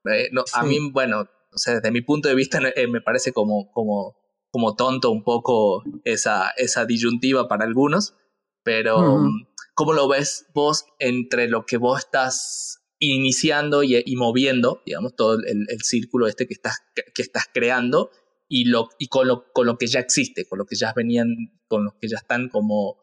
eh, 0.05 0.29
no, 0.31 0.43
a 0.53 0.63
mí, 0.63 0.91
bueno, 0.91 1.21
o 1.21 1.57
sea, 1.57 1.75
desde 1.75 1.91
mi 1.91 2.01
punto 2.01 2.29
de 2.29 2.35
vista 2.35 2.59
eh, 2.75 2.87
me 2.87 3.01
parece 3.01 3.33
como, 3.33 3.71
como, 3.71 4.15
como 4.51 4.75
tonto 4.75 5.09
un 5.09 5.23
poco 5.23 5.83
esa, 6.03 6.51
esa 6.57 6.85
disyuntiva 6.85 7.47
para 7.47 7.65
algunos, 7.65 8.15
pero 8.63 9.25
¿cómo 9.73 9.93
lo 9.93 10.07
ves 10.07 10.45
vos 10.53 10.85
entre 10.99 11.47
lo 11.47 11.65
que 11.65 11.77
vos 11.77 11.99
estás 11.99 12.79
iniciando 12.99 13.81
y, 13.83 14.03
moviendo, 14.15 14.81
digamos, 14.85 15.15
todo 15.15 15.33
el, 15.33 15.65
círculo 15.81 16.27
este 16.27 16.47
que 16.47 16.53
estás, 16.53 16.77
que 16.93 17.21
estás 17.21 17.45
creando 17.51 18.11
y, 18.47 18.65
lo, 18.65 18.89
y 18.99 19.07
con, 19.07 19.27
lo, 19.27 19.51
con 19.53 19.65
lo 19.65 19.77
que 19.77 19.87
ya 19.87 19.99
existe, 19.99 20.45
con 20.45 20.59
lo 20.59 20.65
que 20.65 20.75
ya 20.75 20.93
venían, 20.93 21.27
con 21.67 21.85
los 21.85 21.95
que 21.99 22.07
ya 22.07 22.17
están 22.17 22.49
como 22.49 22.97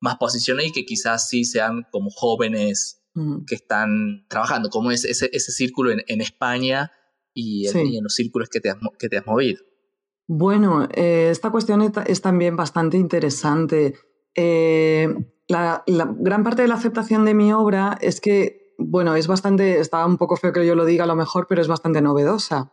más 0.00 0.16
posicionados 0.16 0.70
y 0.70 0.72
que 0.72 0.84
quizás 0.84 1.28
sí 1.28 1.44
sean 1.44 1.86
como 1.92 2.10
jóvenes 2.10 3.00
que 3.46 3.54
están 3.54 4.26
trabajando, 4.28 4.70
como 4.70 4.90
es 4.90 5.04
ese, 5.04 5.30
ese 5.32 5.52
círculo 5.52 5.92
en, 5.92 6.20
España 6.20 6.90
y, 7.32 7.68
en 7.68 8.02
los 8.02 8.14
círculos 8.14 8.48
que 8.48 8.58
te 8.58 8.70
has, 8.70 8.76
que 8.98 9.08
te 9.08 9.18
has 9.18 9.26
movido. 9.26 9.62
Bueno, 10.26 10.88
eh, 10.92 11.28
esta 11.30 11.50
cuestión 11.50 11.80
es 12.06 12.20
también 12.20 12.56
bastante 12.56 12.96
interesante. 12.96 13.94
Eh, 14.34 15.08
la, 15.48 15.84
gran 15.86 16.42
parte 16.42 16.62
de 16.62 16.68
la 16.68 16.74
aceptación 16.74 17.24
de 17.24 17.34
mi 17.34 17.52
obra 17.52 17.98
es 18.00 18.20
que 18.20 18.64
bueno, 18.78 19.14
es 19.14 19.26
bastante, 19.26 19.78
está 19.78 20.04
un 20.04 20.16
poco 20.16 20.36
feo 20.36 20.52
que 20.52 20.66
yo 20.66 20.74
lo 20.74 20.84
diga 20.84 21.04
a 21.04 21.06
lo 21.06 21.16
mejor, 21.16 21.46
pero 21.48 21.60
es 21.60 21.68
bastante 21.68 22.02
novedosa. 22.02 22.72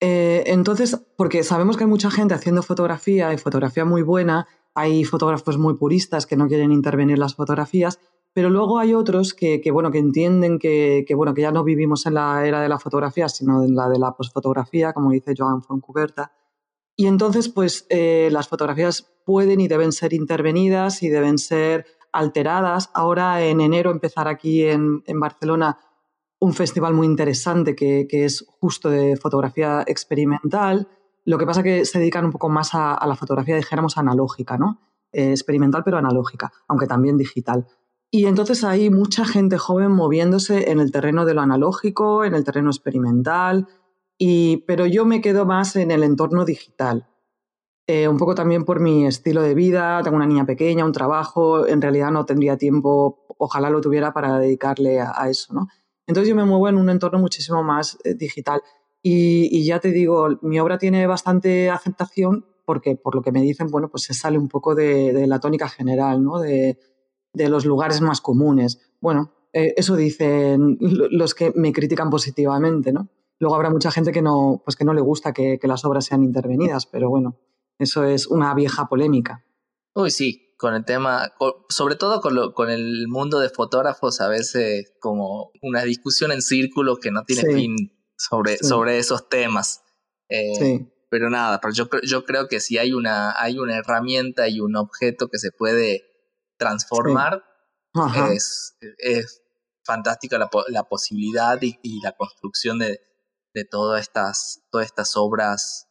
Eh, 0.00 0.44
entonces, 0.46 0.96
porque 1.16 1.42
sabemos 1.42 1.76
que 1.76 1.84
hay 1.84 1.90
mucha 1.90 2.10
gente 2.10 2.34
haciendo 2.34 2.62
fotografía 2.62 3.32
y 3.32 3.38
fotografía 3.38 3.84
muy 3.84 4.02
buena, 4.02 4.46
hay 4.74 5.04
fotógrafos 5.04 5.56
muy 5.56 5.74
puristas 5.74 6.26
que 6.26 6.36
no 6.36 6.48
quieren 6.48 6.72
intervenir 6.72 7.18
las 7.18 7.34
fotografías, 7.34 8.00
pero 8.32 8.50
luego 8.50 8.78
hay 8.78 8.94
otros 8.94 9.32
que, 9.32 9.62
bueno, 9.72 9.92
que 9.92 9.98
entienden 9.98 10.58
que, 10.58 11.06
bueno, 11.14 11.34
que 11.34 11.42
ya 11.42 11.52
no 11.52 11.62
vivimos 11.62 12.06
en 12.06 12.14
la 12.14 12.44
era 12.44 12.60
de 12.60 12.68
la 12.68 12.80
fotografía, 12.80 13.28
sino 13.28 13.62
en 13.62 13.76
la 13.76 13.88
de 13.88 13.98
la 13.98 14.12
posfotografía, 14.16 14.92
como 14.92 15.12
dice 15.12 15.34
Joan 15.36 15.62
Foncuberta. 15.62 16.32
Y 16.96 17.06
entonces, 17.06 17.48
pues 17.48 17.86
eh, 17.90 18.28
las 18.32 18.48
fotografías 18.48 19.13
pueden 19.24 19.60
y 19.60 19.68
deben 19.68 19.92
ser 19.92 20.12
intervenidas 20.12 21.02
y 21.02 21.08
deben 21.08 21.38
ser 21.38 21.86
alteradas. 22.12 22.90
Ahora 22.94 23.42
en 23.42 23.60
enero 23.60 23.90
empezar 23.90 24.28
aquí 24.28 24.64
en, 24.64 25.02
Barcelona 25.18 25.78
un 26.38 26.52
festival 26.52 26.94
muy 26.94 27.06
interesante 27.06 27.74
que, 27.74 28.06
es 28.10 28.44
justo 28.60 28.90
de 28.90 29.16
fotografía 29.16 29.82
experimental. 29.86 30.88
Lo 31.24 31.38
que 31.38 31.46
pasa 31.46 31.60
es 31.60 31.64
que 31.64 31.84
se 31.84 31.98
dedican 31.98 32.26
un 32.26 32.32
poco 32.32 32.48
más 32.48 32.70
a, 32.74 33.04
la 33.06 33.16
fotografía, 33.16 33.56
dijéramos, 33.56 33.96
analógica, 33.96 34.58
¿no? 34.58 34.80
Eh, 35.12 35.30
experimental 35.30 35.82
pero 35.84 35.96
analógica, 35.96 36.52
aunque 36.68 36.86
también 36.86 37.16
digital. 37.16 37.66
Y 38.10 38.26
entonces 38.26 38.62
hay 38.62 38.90
mucha 38.90 39.24
gente 39.24 39.58
joven 39.58 39.90
moviéndose 39.90 40.70
en 40.70 40.80
el 40.80 40.92
terreno 40.92 41.24
de 41.24 41.34
lo 41.34 41.40
analógico, 41.40 42.24
en 42.24 42.34
el 42.34 42.44
terreno 42.44 42.70
experimental, 42.70 43.66
y, 44.18 44.58
pero 44.68 44.86
yo 44.86 45.04
me 45.04 45.20
quedo 45.20 45.46
más 45.46 45.74
en 45.76 45.90
el 45.90 46.04
entorno 46.04 46.44
digital. 46.44 47.08
Eh, 47.86 48.08
un 48.08 48.16
poco 48.16 48.34
también 48.34 48.64
por 48.64 48.80
mi 48.80 49.06
estilo 49.06 49.42
de 49.42 49.54
vida, 49.54 50.00
tengo 50.02 50.16
una 50.16 50.26
niña 50.26 50.46
pequeña, 50.46 50.84
un 50.84 50.92
trabajo, 50.92 51.66
en 51.66 51.82
realidad 51.82 52.10
no 52.10 52.24
tendría 52.24 52.56
tiempo, 52.56 53.26
ojalá 53.36 53.68
lo 53.68 53.80
tuviera 53.80 54.14
para 54.14 54.38
dedicarle 54.38 55.00
a, 55.00 55.28
eso, 55.28 55.52
¿no? 55.52 55.68
Entonces 56.06 56.28
yo 56.28 56.36
me 56.36 56.44
muevo 56.44 56.68
en 56.68 56.76
un 56.76 56.88
entorno 56.88 57.18
muchísimo 57.18 57.62
más 57.62 57.98
eh, 58.04 58.14
digital. 58.14 58.62
Y, 59.02 59.66
ya 59.66 59.80
te 59.80 59.90
digo, 59.90 60.28
mi 60.40 60.58
obra 60.60 60.78
tiene 60.78 61.06
bastante 61.06 61.68
aceptación 61.68 62.46
porque, 62.64 62.96
por 62.96 63.14
lo 63.14 63.20
que 63.20 63.32
me 63.32 63.42
dicen, 63.42 63.66
bueno, 63.68 63.90
pues 63.90 64.04
se 64.04 64.14
sale 64.14 64.38
un 64.38 64.48
poco 64.48 64.74
de, 64.74 65.12
de 65.12 65.26
la 65.26 65.40
tónica 65.40 65.68
general, 65.68 66.24
¿no? 66.24 66.38
De, 66.38 66.78
de 67.34 67.48
los 67.50 67.66
lugares 67.66 68.00
más 68.00 68.22
comunes. 68.22 68.80
Bueno, 69.00 69.32
eh, 69.52 69.74
eso 69.76 69.96
dicen 69.96 70.78
los 70.80 71.34
que 71.34 71.52
me 71.54 71.72
critican 71.72 72.08
positivamente, 72.08 72.92
¿no? 72.92 73.08
Luego 73.38 73.56
habrá 73.56 73.70
mucha 73.70 73.90
gente 73.90 74.12
que 74.12 74.22
no, 74.22 74.62
pues 74.64 74.76
que 74.76 74.84
no 74.84 74.94
le 74.94 75.00
gusta 75.00 75.32
que, 75.32 75.58
las 75.62 75.84
obras 75.84 76.06
sean 76.06 76.22
intervenidas, 76.22 76.86
pero 76.86 77.10
bueno, 77.10 77.36
eso 77.78 78.04
es 78.04 78.26
una 78.26 78.54
vieja 78.54 78.86
polémica. 78.88 79.44
Uy, 79.94 80.10
sí, 80.10 80.54
con 80.56 80.74
el 80.74 80.84
tema, 80.84 81.32
sobre 81.68 81.96
todo 81.96 82.20
con, 82.20 82.52
con 82.52 82.70
el 82.70 83.06
mundo 83.08 83.38
de 83.40 83.50
fotógrafos, 83.50 84.20
a 84.20 84.28
veces 84.28 84.92
como 85.00 85.50
una 85.62 85.82
discusión 85.82 86.32
en 86.32 86.42
círculo 86.42 86.96
que 86.96 87.10
no 87.10 87.24
tiene 87.24 87.52
fin 87.52 87.76
sobre, 88.16 88.58
sobre 88.58 88.98
esos 88.98 89.28
temas. 89.28 89.82
Eh, 90.28 90.54
sí. 90.58 90.90
Pero 91.10 91.30
nada, 91.30 91.60
pero 91.60 91.72
yo, 91.72 91.88
yo 92.02 92.24
creo 92.24 92.48
que 92.48 92.60
si 92.60 92.78
hay 92.78 92.92
una, 92.92 93.40
hay 93.40 93.58
una 93.58 93.76
herramienta 93.76 94.48
y 94.48 94.60
un 94.60 94.74
objeto 94.74 95.28
que 95.28 95.38
se 95.38 95.52
puede 95.52 96.02
transformar, 96.58 97.44
es, 98.32 98.76
es, 98.98 99.42
fantástica 99.84 100.38
la, 100.38 100.50
la 100.68 100.84
posibilidad 100.84 101.58
y, 101.60 102.00
la 102.02 102.12
construcción 102.12 102.78
de, 102.78 103.00
de, 103.52 103.64
todas, 103.64 104.00
estas, 104.00 104.62
todas 104.70 104.86
estas 104.86 105.12
obras 105.16 105.88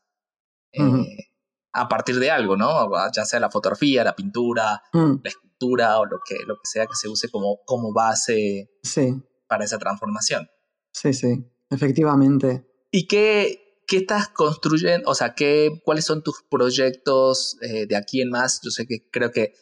eh, 0.73 1.32
a 1.73 1.87
partir 1.89 2.19
de 2.19 2.29
algo, 2.29 2.55
¿no? 2.55 2.89
Ya 3.11 3.25
sea 3.25 3.39
la 3.39 3.49
fotografía, 3.49 4.03
la 4.03 4.15
pintura, 4.15 4.83
mm. 4.93 5.15
la 5.23 5.29
escultura 5.29 5.99
o 5.99 6.05
lo 6.05 6.19
que, 6.25 6.37
lo 6.45 6.55
que 6.55 6.65
sea 6.65 6.85
que 6.85 6.95
se 6.95 7.09
use 7.09 7.29
como, 7.29 7.59
como 7.65 7.91
base 7.91 8.69
para 9.47 9.65
esa 9.65 9.79
transformación. 9.79 10.49
Sí, 10.91 11.13
sí, 11.13 11.43
efectivamente. 11.69 12.67
¿Y 12.91 13.07
qué, 13.07 13.83
qué 13.87 13.97
estás 13.97 14.29
construyendo? 14.29 15.09
O 15.09 15.15
sea, 15.15 15.33
¿qué, 15.33 15.81
¿cuáles 15.83 16.05
son 16.05 16.21
tus 16.21 16.43
proyectos 16.49 17.57
eh, 17.61 17.87
de 17.87 17.95
aquí 17.95 18.21
en 18.21 18.29
más? 18.29 18.61
Yo 18.63 18.69
sé 18.69 18.85
que 18.85 19.09
creo 19.09 19.31
que 19.31 19.53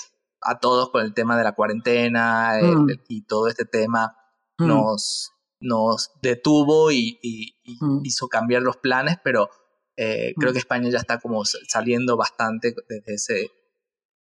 a 0.41 0.59
todos 0.59 0.89
con 0.89 1.05
el 1.05 1.13
tema 1.13 1.37
de 1.37 1.43
la 1.43 1.53
cuarentena 1.53 2.59
mm. 2.61 2.87
y 3.07 3.23
todo 3.23 3.47
este 3.47 3.65
tema 3.65 4.17
mm. 4.57 4.67
nos, 4.67 5.31
nos 5.61 6.11
detuvo 6.21 6.91
y, 6.91 7.55
mm. 7.79 8.01
hizo 8.03 8.27
cambiar 8.27 8.63
los 8.63 8.77
planes, 8.77 9.17
pero 9.23 9.49
eh, 9.97 10.33
creo 10.37 10.53
que 10.53 10.59
España 10.59 10.89
ya 10.89 10.97
está 10.97 11.19
como 11.19 11.43
saliendo 11.45 12.17
bastante 12.17 12.73
desde 12.87 13.13
ese, 13.13 13.51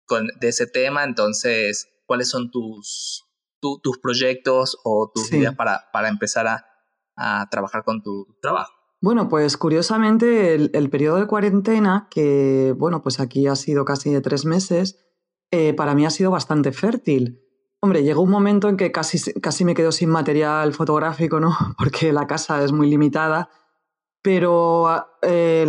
con, 0.05 0.27
de 0.39 0.48
ese 0.48 0.67
tema, 0.67 1.03
entonces, 1.03 1.88
¿cuáles 2.05 2.29
son 2.29 2.51
tus, 2.51 3.24
tus 3.60 3.98
proyectos 4.00 4.77
o 4.84 5.12
tus 5.13 5.32
ideas 5.32 5.55
para, 5.55 5.86
para 5.91 6.10
empezar 6.10 6.48
a, 6.48 6.65
a, 7.15 7.48
trabajar 7.50 7.84
con 7.84 8.01
tu 8.01 8.38
trabajo? 8.41 8.72
Bueno, 9.01 9.27
pues 9.27 9.58
curiosamente 9.58 10.55
el, 10.55 10.72
el 10.74 10.89
periodo 10.89 11.17
de 11.17 11.27
cuarentena, 11.27 12.08
que 12.10 12.74
bueno, 12.77 13.03
pues 13.03 13.20
aquí 13.20 13.48
ha 13.48 13.55
sido 13.55 13.84
casi 13.86 14.12
de 14.12 14.22
tres 14.22 14.46
meses, 14.46 15.03
eh, 15.55 15.75
para 15.75 15.93
mí 15.93 16.03
ha 16.03 16.10
sido 16.10 16.32
bastante 16.32 16.72
fértil. 16.72 17.39
Hombre, 17.79 18.01
llegó 18.01 18.24
un 18.24 18.32
momento 18.32 18.70
en 18.70 18.75
que 18.75 18.91
casi, 18.91 19.34
casi 19.34 19.65
me 19.65 19.75
quedo 19.75 19.91
sin 19.91 20.10
material 20.10 20.74
fotográfico, 20.74 21.39
¿no? 21.39 21.55
Porque 21.77 22.12
la 22.12 22.25
casa 22.25 22.63
es 22.63 22.72
muy 22.72 22.89
limitada, 22.89 23.50
pero 24.24 24.88
eh, 25.22 25.68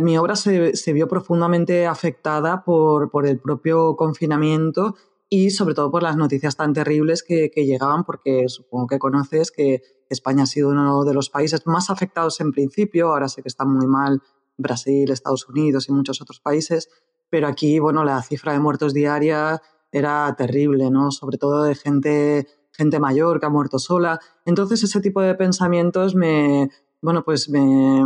mi 0.00 0.16
obra 0.16 0.36
se, 0.36 0.92
vio 0.92 1.08
profundamente 1.08 1.88
afectada 1.88 2.62
por, 2.62 3.10
por, 3.10 3.26
el 3.26 3.40
propio 3.40 3.96
confinamiento 3.96 4.94
y 5.28 5.50
sobre 5.50 5.74
todo 5.74 5.90
por 5.90 6.04
las 6.04 6.16
noticias 6.16 6.56
tan 6.56 6.72
terribles 6.72 7.24
que, 7.24 7.50
que, 7.50 7.66
llegaban, 7.66 8.04
porque 8.04 8.48
supongo 8.48 8.86
que 8.86 9.00
conoces 9.00 9.50
que 9.50 9.82
España 10.08 10.44
ha 10.44 10.46
sido 10.46 10.68
uno 10.70 11.04
de 11.04 11.14
los 11.14 11.30
países 11.30 11.66
más 11.66 11.90
afectados 11.90 12.40
en 12.40 12.52
principio, 12.52 13.08
ahora 13.08 13.28
sé 13.28 13.42
que 13.42 13.48
está 13.48 13.64
muy 13.64 13.88
mal 13.88 14.22
Brasil, 14.56 15.10
Estados 15.10 15.48
Unidos 15.48 15.88
y 15.88 15.92
muchos 15.92 16.22
otros 16.22 16.38
países, 16.38 16.90
pero 17.28 17.48
aquí, 17.48 17.80
bueno, 17.80 18.04
la 18.04 18.22
cifra 18.22 18.52
de 18.52 18.60
muertos 18.60 18.94
diaria 18.94 19.60
era 19.90 20.32
terrible, 20.38 20.90
¿no? 20.90 21.10
Sobre 21.10 21.38
todo 21.38 21.64
de 21.64 21.74
gente, 21.74 22.46
gente 22.70 23.00
mayor 23.00 23.40
que 23.40 23.46
ha 23.46 23.50
muerto 23.50 23.80
sola. 23.80 24.20
Entonces 24.44 24.84
ese 24.84 25.00
tipo 25.00 25.20
de 25.20 25.34
pensamientos 25.34 26.14
me, 26.14 26.70
bueno, 27.02 27.24
pues 27.24 27.48
me, 27.48 28.04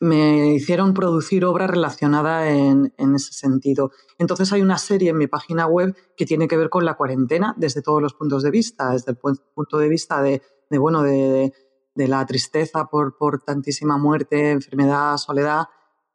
me 0.00 0.54
hicieron 0.54 0.94
producir 0.94 1.44
obra 1.44 1.66
relacionada 1.66 2.48
en, 2.50 2.92
en, 2.98 3.14
ese 3.14 3.32
sentido. 3.32 3.90
Entonces 4.18 4.52
hay 4.52 4.62
una 4.62 4.78
serie 4.78 5.10
en 5.10 5.18
mi 5.18 5.26
página 5.26 5.66
web 5.66 5.96
que 6.16 6.26
tiene 6.26 6.48
que 6.48 6.56
ver 6.56 6.70
con 6.70 6.84
la 6.84 6.94
cuarentena 6.94 7.54
desde 7.56 7.82
todos 7.82 8.00
los 8.00 8.14
puntos 8.14 8.42
de 8.42 8.50
vista, 8.50 8.90
desde 8.90 9.12
el 9.12 9.18
punto 9.18 9.78
de 9.78 9.88
vista 9.88 10.22
de, 10.22 10.42
de 10.70 10.78
bueno, 10.78 11.02
de, 11.02 11.52
de, 11.94 12.08
la 12.08 12.24
tristeza 12.26 12.86
por, 12.86 13.16
por 13.16 13.42
tantísima 13.42 13.98
muerte, 13.98 14.52
enfermedad, 14.52 15.16
soledad, 15.16 15.66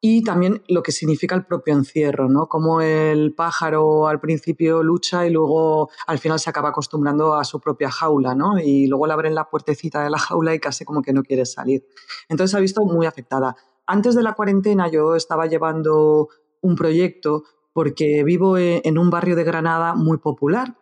y 0.06 0.22
también 0.22 0.62
lo 0.68 0.84
que 0.84 0.92
significa 0.92 1.34
el 1.34 1.46
propio 1.46 1.74
encierro, 1.74 2.28
¿no? 2.28 2.48
Cómo 2.48 2.82
el 2.82 3.34
pájaro 3.34 4.10
al 4.10 4.20
principio 4.20 4.84
lucha 4.84 5.26
y 5.26 5.30
luego 5.30 5.90
al 6.06 6.20
final 6.20 6.42
se 6.42 6.50
acaba 6.50 6.70
acostumbrando 6.70 7.36
a 7.36 7.46
su 7.46 7.62
propia 7.62 7.90
jaula, 7.90 8.36
¿no? 8.36 8.60
Y 8.60 8.88
luego 8.88 9.08
le 9.08 9.14
abren 9.14 9.34
la 9.34 9.50
puertecita 9.50 10.04
de 10.04 10.10
la 10.10 10.20
jaula 10.20 10.54
y 10.54 10.60
casi 10.60 10.84
como 10.84 11.02
que 11.02 11.14
no 11.14 11.24
quiere 11.24 11.46
salir. 11.46 11.88
Entonces 12.28 12.52
se 12.52 12.58
ha 12.58 12.60
visto 12.60 12.84
muy 12.84 13.06
afectada. 13.06 13.56
Antes 13.88 14.14
de 14.14 14.24
la 14.24 14.34
cuarentena 14.34 14.90
yo 14.92 15.16
estaba 15.16 15.46
llevando 15.46 16.28
un 16.60 16.76
proyecto 16.76 17.44
porque 17.72 18.26
vivo 18.26 18.58
en 18.58 18.98
un 18.98 19.10
barrio 19.10 19.38
de 19.38 19.46
Granada 19.46 19.96
muy 19.96 20.18
popular, 20.18 20.76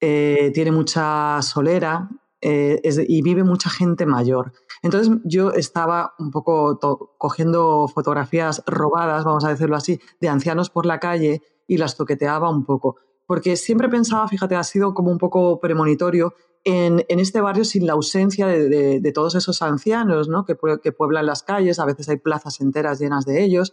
eh, 0.00 0.52
tiene 0.54 0.70
mucha 0.70 1.42
solera 1.42 2.08
eh, 2.42 2.80
y 3.08 3.22
vive 3.22 3.44
mucha 3.44 3.70
gente 3.70 4.06
mayor. 4.06 4.52
Entonces 4.82 5.14
yo 5.24 5.52
estaba 5.52 6.14
un 6.18 6.30
poco 6.30 6.78
cogiendo 7.18 7.86
fotografías 7.88 8.62
robadas, 8.66 9.24
vamos 9.24 9.44
a 9.44 9.50
decirlo 9.50 9.76
así, 9.76 10.00
de 10.20 10.28
ancianos 10.28 10.70
por 10.70 10.86
la 10.86 10.98
calle 10.98 11.42
y 11.66 11.76
las 11.76 11.96
toqueteaba 11.96 12.50
un 12.50 12.64
poco. 12.64 12.96
Porque 13.26 13.56
siempre 13.56 13.88
pensaba, 13.88 14.26
fíjate, 14.26 14.56
ha 14.56 14.64
sido 14.64 14.94
como 14.94 15.10
un 15.10 15.18
poco 15.18 15.60
premonitorio 15.60 16.34
en, 16.64 17.04
este 17.08 17.40
barrio 17.40 17.64
sin 17.64 17.86
la 17.86 17.92
ausencia 17.94 18.46
de, 18.46 19.12
todos 19.14 19.34
esos 19.34 19.62
ancianos 19.62 20.28
¿no? 20.28 20.44
que, 20.44 20.56
que, 20.82 20.92
pueblan 20.92 21.26
las 21.26 21.42
calles, 21.42 21.78
a 21.78 21.84
veces 21.84 22.08
hay 22.08 22.16
plazas 22.16 22.60
enteras 22.60 22.98
llenas 22.98 23.24
de 23.24 23.42
ellos. 23.44 23.72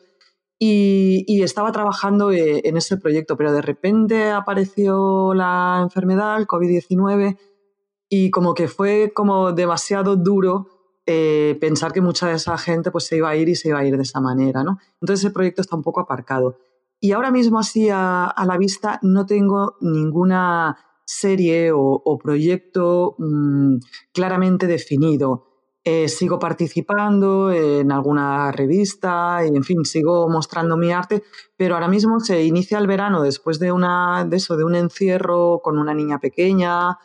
Y, 0.60 1.42
estaba 1.44 1.72
trabajando 1.72 2.32
eh, 2.32 2.62
en 2.66 2.78
ese 2.78 2.98
proyecto, 2.98 3.38
pero 3.38 3.52
de 3.52 3.62
repente 3.62 4.32
apareció 4.32 5.34
la 5.34 5.80
enfermedad, 5.84 6.38
el 6.38 6.48
COVID-19, 6.48 7.38
y 8.10 8.32
como 8.32 8.54
que 8.54 8.68
fue 8.68 9.12
como 9.14 9.52
demasiado 9.52 10.16
duro 10.16 10.68
eh, 11.10 11.58
pensar 11.62 11.94
que 11.94 12.02
mucha 12.02 12.28
de 12.28 12.36
esa 12.36 12.58
gente 12.58 12.92
pues, 12.92 13.06
se 13.06 13.16
iba 13.16 13.30
a 13.30 13.36
ir 13.38 13.48
y 13.48 13.56
se 13.56 13.70
iba 13.70 13.80
a 13.80 13.86
ir 13.86 13.96
de 13.96 14.04
esa 14.04 14.20
manera. 14.20 14.64
¿no? 14.64 14.78
Entonces 15.00 15.26
ese 15.26 15.34
proyecto 15.34 15.62
está 15.62 15.76
un 15.76 15.82
poco 15.82 16.02
aparcado. 16.02 16.58
Y 17.00 17.14
ahora 17.14 17.32
mismo 17.32 17.60
así 17.60 17.90
a, 17.92 18.34
la 18.46 18.58
vista 18.58 19.00
no 19.04 19.26
tengo 19.26 19.78
ninguna 19.82 20.78
serie 21.06 21.72
o, 21.74 22.20
proyecto 22.22 23.16
mm, 23.20 23.78
claramente 24.14 24.68
definido. 24.68 25.46
Eh, 25.84 26.10
sigo 26.10 26.38
participando 26.38 27.50
en 27.50 27.94
alguna 27.94 28.52
revista 28.52 29.40
y 29.46 29.56
en 29.56 29.64
fin, 29.64 29.86
sigo 29.86 30.28
mostrando 30.28 30.76
mi 30.76 30.92
arte, 30.92 31.24
pero 31.56 31.76
ahora 31.76 31.88
mismo 31.88 32.20
se 32.20 32.44
inicia 32.44 32.78
el 32.78 32.88
verano 32.88 33.22
después 33.22 33.58
de, 33.60 33.72
una, 33.72 34.26
de 34.26 34.36
eso, 34.36 34.58
de 34.58 34.66
un 34.66 34.76
encierro 34.76 35.62
con 35.64 35.80
una 35.80 35.94
niña 35.94 36.20
pequeña, 36.20 36.98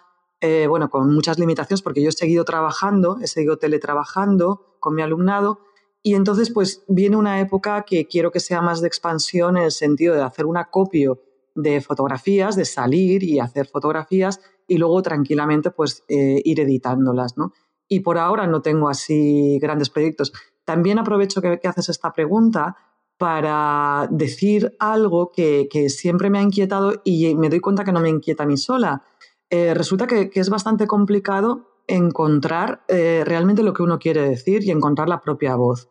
eh, 0.45 0.67
bueno, 0.67 0.91
con 0.91 1.15
muchas 1.15 1.39
limitaciones 1.39 1.83
porque 1.83 2.03
yo 2.03 2.09
he 2.09 2.13
seguido 2.13 2.45
trabajando, 2.45 3.19
he 3.23 3.29
seguido 3.29 3.59
teletrabajando 3.59 4.77
con 4.81 4.95
mi 4.95 5.03
alumnado 5.03 5.61
Y 6.03 6.15
entonces, 6.15 6.51
pues 6.51 6.83
viene 6.89 7.17
una 7.17 7.39
época 7.39 7.83
que 7.83 8.09
quiero 8.09 8.33
que 8.33 8.41
sea 8.41 8.61
más 8.61 8.81
de 8.81 8.89
expansión 8.89 9.57
en 9.57 9.63
el 9.63 9.71
sentido 9.71 10.17
de 10.17 10.23
hacer 10.23 10.47
un 10.47 10.57
acopio 10.57 11.21
de 11.55 11.81
fotografías, 11.81 12.57
de 12.57 12.65
salir 12.65 13.23
y 13.23 13.39
hacer 13.39 13.69
fotografías 13.69 14.41
y 14.67 14.79
luego 14.79 15.01
tranquilamente 15.03 15.71
pues 15.71 16.03
eh, 16.09 16.43
ir 16.45 16.59
editándolas, 16.59 17.37
¿no? 17.37 17.53
Y 17.87 18.01
por 18.01 18.19
ahora 18.19 18.49
no 18.49 18.63
tengo 18.63 18.89
así 18.89 19.61
grandes 19.61 19.91
proyectos. 19.91 20.33
También 20.65 20.99
aprovecho 20.99 21.41
que, 21.41 21.61
haces 21.63 21.89
esta 21.89 22.13
pregunta 22.13 22.77
para 23.17 24.09
decir 24.11 24.75
algo 24.81 25.31
que, 25.31 25.69
siempre 25.89 26.31
me 26.31 26.39
ha 26.39 26.43
inquietado 26.43 27.01
y 27.05 27.37
me 27.37 27.49
doy 27.49 27.61
cuenta 27.61 27.85
que 27.85 27.93
no 27.93 28.01
me 28.01 28.09
inquieta 28.09 28.43
a 28.43 28.47
mí 28.47 28.57
sola. 28.57 29.05
Eh, 29.53 29.75
resulta 29.75 30.07
que, 30.07 30.31
es 30.33 30.49
bastante 30.49 30.87
complicado 30.87 31.69
encontrar 31.87 32.85
eh, 32.89 33.23
realmente 33.27 33.63
lo 33.63 33.75
que 33.75 33.83
uno 33.83 33.99
quiere 33.99 34.27
decir 34.27 34.65
y 34.65 34.71
encontrar 34.71 35.11
la 35.11 35.21
propia 35.21 35.57
voz. 35.57 35.91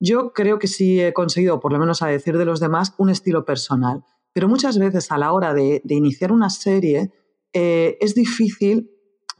Yo 0.00 0.32
creo 0.32 0.58
que 0.58 0.66
sí 0.66 0.98
he 0.98 1.12
conseguido, 1.12 1.60
por 1.60 1.74
lo 1.74 1.78
menos 1.78 2.00
a 2.00 2.06
decir 2.06 2.38
de 2.38 2.46
los 2.46 2.58
demás, 2.58 2.94
un 2.96 3.10
estilo 3.10 3.44
personal. 3.44 4.02
Pero 4.32 4.48
muchas 4.48 4.78
veces 4.78 5.12
a 5.12 5.18
la 5.18 5.34
hora 5.34 5.52
de, 5.52 5.82
iniciar 5.90 6.32
una 6.32 6.48
serie 6.48 7.12
eh, 7.52 7.98
es 8.00 8.14
difícil 8.14 8.90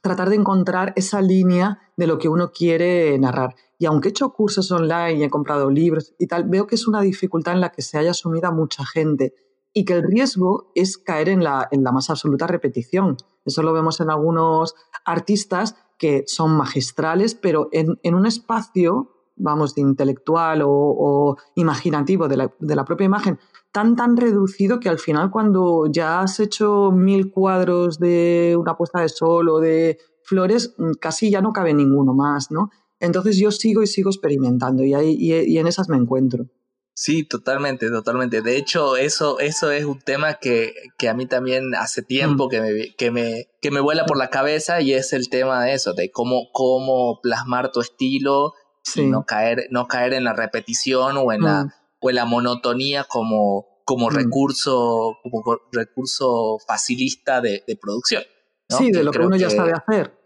tratar 0.02 0.29
de 0.29 0.37
encontrar 0.37 0.93
esa 0.95 1.23
línea 1.23 1.81
de 1.97 2.07
lo 2.07 2.19
que 2.19 2.29
uno 2.29 2.52
quiere 2.52 3.19
narrar. 3.19 3.55
Y 3.79 3.87
aunque 3.87 4.09
he 4.09 4.11
hecho 4.11 4.35
cursos 4.35 4.71
online 4.71 5.14
y 5.14 5.23
he 5.23 5.31
comprado 5.31 5.71
libros 5.71 6.14
y 6.19 6.26
tal, 6.26 6.45
veo 6.45 6.67
que 6.67 6.75
es 6.75 6.87
una 6.87 7.00
dificultad 7.00 7.55
en 7.55 7.62
la 7.62 7.73
que 7.73 7.81
se 7.81 7.97
haya 7.97 8.11
asumida 8.11 8.50
mucha 8.50 8.85
gente 8.85 9.33
y 9.73 9.85
que 9.85 9.95
el 9.95 10.02
riesgo 10.02 10.71
es 10.75 10.99
caer 10.99 11.29
en 11.29 11.43
la, 11.43 11.69
en 11.71 11.83
la 11.85 11.93
más 11.93 12.11
absoluta 12.11 12.47
repetición. 12.47 13.17
Eso 13.45 13.62
lo 13.62 13.73
vemos 13.73 14.00
en 14.00 14.11
algunos 14.11 14.75
artistas 15.05 15.76
que 15.99 16.25
son 16.26 16.57
magistrales, 16.57 17.35
pero 17.35 17.69
en, 17.73 17.99
en 18.02 18.14
un 18.14 18.26
espacio, 18.26 19.12
vamos, 19.37 19.75
de 19.75 19.83
intelectual 19.83 20.62
o, 20.64 21.37
imaginativo 21.55 22.29
de 22.29 22.37
la, 22.37 22.52
de 22.59 22.76
la, 22.76 22.85
propia 22.85 23.05
imagen, 23.05 23.38
tan, 23.71 23.97
tan 23.97 24.17
reducido 24.17 24.81
que 24.81 24.88
al 24.88 24.99
final 24.99 25.31
cuando 25.31 25.87
ya 25.91 26.21
has 26.21 26.41
hecho 26.41 26.91
mil 26.93 27.31
cuadros 27.31 27.99
de 27.99 28.57
una 28.59 28.76
puesta 28.76 29.00
de 29.00 29.09
sol 29.09 29.49
o 29.49 29.61
de 29.61 29.99
flores, 30.25 30.75
mm, 30.76 30.93
casi 31.00 31.31
ya 31.31 31.41
no 31.41 31.52
cabe 31.52 31.73
ninguno 31.73 32.14
más, 32.14 32.50
¿no? 32.50 32.71
Entonces 33.00 33.37
yo 33.37 33.50
sigo 33.50 33.83
y 33.83 33.87
sigo 33.87 34.11
experimentando 34.11 34.85
y, 34.85 34.95
ahí, 34.95 35.17
y, 35.19 35.59
en 35.59 35.67
esas 35.67 35.88
me 35.88 35.97
encuentro. 35.97 36.47
Sí, 36.94 37.25
totalmente, 37.25 37.88
totalmente. 37.90 38.42
De 38.42 38.56
hecho, 38.56 38.96
eso, 38.96 39.40
eso 39.40 39.70
es 39.70 39.84
un 39.84 40.00
tema 40.00 40.34
que, 40.34 40.75
que 40.99 41.08
a 41.08 41.14
mí 41.14 41.26
también 41.26 41.75
hace 41.75 42.02
tiempo 42.02 42.46
mm. 42.46 42.49
que, 42.50 42.61
me, 42.61 42.94
que, 42.96 43.11
me, 43.11 43.46
que 43.61 43.70
me 43.70 43.80
vuela 43.80 44.04
por 44.04 44.18
la 44.18 44.28
cabeza 44.28 44.80
y 44.80 44.92
es 44.92 45.12
el 45.12 45.30
tema 45.30 45.64
de 45.64 45.72
eso, 45.72 45.94
de 45.94 46.11
cómo, 46.11 46.49
cómo 46.52 47.20
plasmar 47.22 47.72
tu 47.72 47.80
estilo 47.80 48.52
y 48.94 49.06
no 49.06 49.25
caer, 49.25 49.68
no 49.70 49.87
caer 49.87 50.12
en 50.12 50.25
la 50.25 50.34
repetición 50.34 51.16
o 51.16 51.32
en, 51.32 51.42
la, 51.42 51.64
mm. 51.64 51.72
o 52.00 52.11
en 52.11 52.16
la 52.16 52.25
monotonía 52.26 53.04
como, 53.04 53.66
como, 53.87 54.11
recurso, 54.11 55.16
como 55.22 55.42
recurso 55.72 56.58
facilista 56.66 57.40
de, 57.40 57.64
de 57.66 57.76
producción. 57.76 58.22
Sí, 58.68 58.90
de 58.90 59.02
lo 59.02 59.12
que 59.12 59.18
uno 59.18 59.37
ya 59.37 59.50
sabe 59.50 59.72
hacer. 59.72 60.18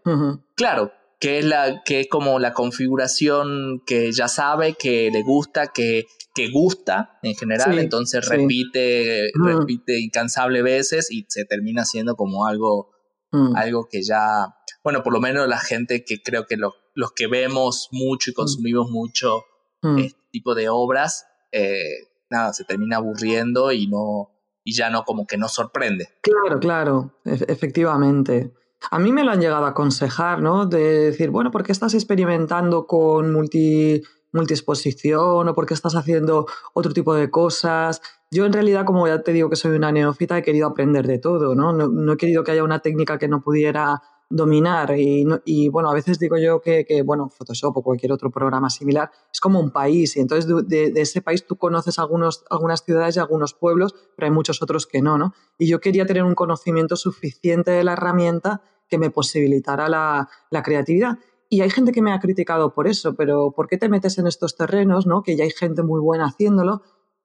Claro, 0.55 0.91
que 1.19 1.39
es, 1.39 1.45
la, 1.45 1.81
que 1.83 2.01
es 2.01 2.07
como 2.09 2.39
la 2.39 2.53
configuración 2.53 3.81
que 3.85 4.11
ya 4.11 4.27
sabe, 4.27 4.75
que 4.75 5.09
le 5.11 5.23
gusta, 5.23 5.67
que, 5.67 6.05
que 6.35 6.49
gusta 6.51 7.17
en 7.23 7.35
general, 7.35 7.79
entonces 7.79 8.27
repite, 8.27 9.31
repite 9.33 9.99
incansable 9.99 10.61
veces 10.61 11.11
y 11.11 11.25
se 11.27 11.45
termina 11.45 11.85
siendo 11.85 12.15
como 12.15 12.45
algo, 12.45 12.91
mm. 13.31 13.55
algo 13.55 13.87
que 13.89 14.03
ya, 14.03 14.55
bueno, 14.83 15.01
por 15.01 15.13
lo 15.13 15.19
menos 15.19 15.47
la 15.47 15.57
gente 15.57 16.05
que 16.05 16.21
creo 16.21 16.45
que 16.45 16.57
los 16.57 17.11
que 17.13 17.27
vemos 17.27 17.89
mucho 17.91 18.29
y 18.29 18.33
mm. 18.33 18.35
consumimos 18.35 18.91
mucho 18.91 19.43
mm. 19.81 19.97
este 19.97 20.21
tipo 20.31 20.53
de 20.53 20.69
obras, 20.69 21.25
eh, 21.51 22.09
nada, 22.29 22.53
se 22.53 22.63
termina 22.63 22.97
aburriendo 22.97 23.71
y 23.71 23.87
no, 23.87 24.37
y 24.63 24.75
ya 24.75 24.91
no 24.91 25.03
como 25.03 25.25
que 25.25 25.37
no 25.37 25.47
sorprende. 25.47 26.09
Claro, 26.21 26.59
claro, 26.59 27.19
efectivamente. 27.25 28.53
A 28.91 28.99
mí 28.99 29.11
me 29.11 29.23
lo 29.23 29.31
han 29.31 29.41
llegado 29.41 29.65
a 29.65 29.69
aconsejar, 29.69 30.41
¿no? 30.41 30.65
De 30.65 30.99
decir, 31.11 31.29
bueno, 31.29 31.51
¿por 31.51 31.63
qué 31.63 31.71
estás 31.71 31.93
experimentando 31.93 32.87
con 32.87 33.31
multi, 33.31 34.01
multiexposición 34.31 35.47
o 35.49 35.53
por 35.53 35.65
qué 35.65 35.73
estás 35.73 35.95
haciendo 35.95 36.45
otro 36.73 36.93
tipo 36.93 37.13
de 37.13 37.29
cosas? 37.29 38.01
Yo 38.31 38.45
en 38.45 38.53
realidad, 38.53 38.85
como 38.85 39.07
ya 39.07 39.21
te 39.23 39.33
digo 39.33 39.49
que 39.49 39.55
soy 39.55 39.75
una 39.75 39.91
neófita, 39.91 40.37
he 40.37 40.43
querido 40.43 40.67
aprender 40.67 41.07
de 41.07 41.19
todo, 41.19 41.55
¿no? 41.55 41.73
No, 41.73 41.87
no 41.87 42.13
he 42.13 42.17
querido 42.17 42.43
que 42.43 42.51
haya 42.51 42.63
una 42.63 42.79
técnica 42.79 43.17
que 43.17 43.27
no 43.27 43.41
pudiera 43.41 44.01
dominar. 44.29 44.93
Y, 44.97 45.69
bueno, 45.69 45.89
a 45.89 45.93
veces 45.93 46.19
digo 46.19 46.37
yo 46.37 46.61
que, 46.61 47.01
bueno, 47.05 47.29
Photoshop 47.29 47.77
o 47.77 47.81
cualquier 47.81 48.11
otro 48.11 48.29
programa 48.29 48.69
similar 48.69 49.09
es 49.31 49.39
como 49.39 49.59
un 49.59 49.71
país 49.71 50.15
y 50.17 50.19
entonces 50.19 50.51
de, 50.67 50.91
ese 50.95 51.21
país 51.21 51.45
tú 51.45 51.55
conoces 51.55 51.97
algunas 51.99 52.83
ciudades 52.83 53.15
y 53.15 53.19
algunos 53.19 53.53
pueblos, 53.53 53.95
pero 54.15 54.27
hay 54.27 54.31
muchos 54.31 54.61
otros 54.61 54.87
que 54.87 55.01
no, 55.01 55.17
¿no? 55.17 55.33
Y 55.57 55.67
yo 55.67 55.79
quería 55.79 56.05
tener 56.05 56.23
un 56.23 56.35
conocimiento 56.35 56.95
suficiente 56.95 57.71
de 57.71 57.83
la 57.83 57.93
herramienta 57.93 58.61
que 58.89 58.97
me 58.97 59.09
posibilitara 59.09 59.89
la, 59.89 60.29
creatividad. 60.63 61.19
Y 61.49 61.61
hay 61.61 61.69
gente 61.69 61.93
que 61.93 62.01
me 62.01 62.11
ha 62.11 62.19
criticado 62.19 62.73
por 62.73 62.87
eso, 62.87 63.15
pero 63.15 63.51
¿por 63.51 63.67
qué 63.67 63.77
te 63.77 63.87
metes 63.87 64.17
en 64.17 64.27
estos 64.27 64.57
terrenos, 64.57 65.07
¿no? 65.07 65.23
Que 65.23 65.37
ya 65.37 65.45
hay 65.45 65.51
gente 65.51 65.81
muy 65.81 66.01
buena 66.01 66.25
haciéndolo 66.25 66.81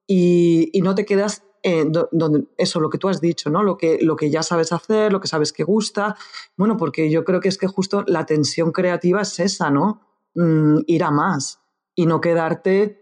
y, 0.06 0.70
y 0.72 0.82
no 0.82 0.94
te 0.94 1.04
quedas 1.04 1.42
eh, 1.62 1.86
donde, 2.10 2.46
eso, 2.56 2.80
lo 2.80 2.90
que 2.90 2.98
tú 2.98 3.08
has 3.08 3.20
dicho, 3.20 3.48
¿no? 3.48 3.62
Lo 3.62 3.76
que, 3.76 3.98
lo 4.02 4.16
que 4.16 4.30
ya 4.30 4.42
sabes 4.42 4.72
hacer, 4.72 5.12
lo 5.12 5.20
que 5.20 5.28
sabes 5.28 5.52
que 5.52 5.62
gusta. 5.62 6.16
Bueno, 6.56 6.76
porque 6.76 7.10
yo 7.10 7.24
creo 7.24 7.40
que 7.40 7.48
es 7.48 7.58
que 7.58 7.68
justo 7.68 8.04
la 8.06 8.26
tensión 8.26 8.72
creativa 8.72 9.22
es 9.22 9.38
esa, 9.38 9.70
¿no? 9.70 10.00
Mm, 10.34 10.78
ir 10.86 11.04
a 11.04 11.10
más 11.10 11.60
y 11.94 12.06
no 12.06 12.20
quedarte, 12.20 12.98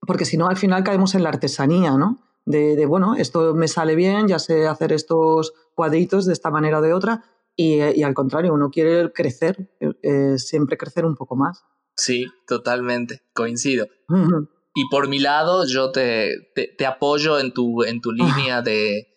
porque 0.00 0.24
si 0.24 0.36
no, 0.36 0.48
al 0.48 0.56
final 0.56 0.84
caemos 0.84 1.14
en 1.14 1.22
la 1.22 1.30
artesanía, 1.30 1.96
¿no? 1.96 2.22
De, 2.44 2.84
bueno, 2.86 3.14
esto 3.14 3.54
me 3.54 3.68
sale 3.68 3.94
bien, 3.94 4.26
ya 4.26 4.40
sé 4.40 4.66
hacer 4.66 4.92
estos 4.92 5.52
cuadritos 5.74 6.26
de 6.26 6.32
esta 6.32 6.50
manera 6.50 6.80
o 6.80 6.82
de 6.82 6.92
otra, 6.92 7.24
y, 7.54 8.02
al 8.02 8.14
contrario, 8.14 8.52
uno 8.52 8.70
quiere 8.70 9.12
crecer, 9.12 9.70
eh, 9.80 10.38
siempre 10.38 10.76
crecer 10.76 11.04
un 11.04 11.14
poco 11.14 11.36
más. 11.36 11.64
Sí, 11.94 12.26
totalmente, 12.48 13.22
coincido. 13.32 13.86
Y 14.74 14.88
por 14.88 15.08
mi 15.08 15.18
lado, 15.18 15.66
yo 15.66 15.92
te, 15.92 16.50
te, 16.54 16.86
apoyo 16.86 17.38
en 17.38 17.52
tu, 17.52 17.82
en 17.82 18.00
tu 18.00 18.10
línea 18.10 18.62
de, 18.62 19.12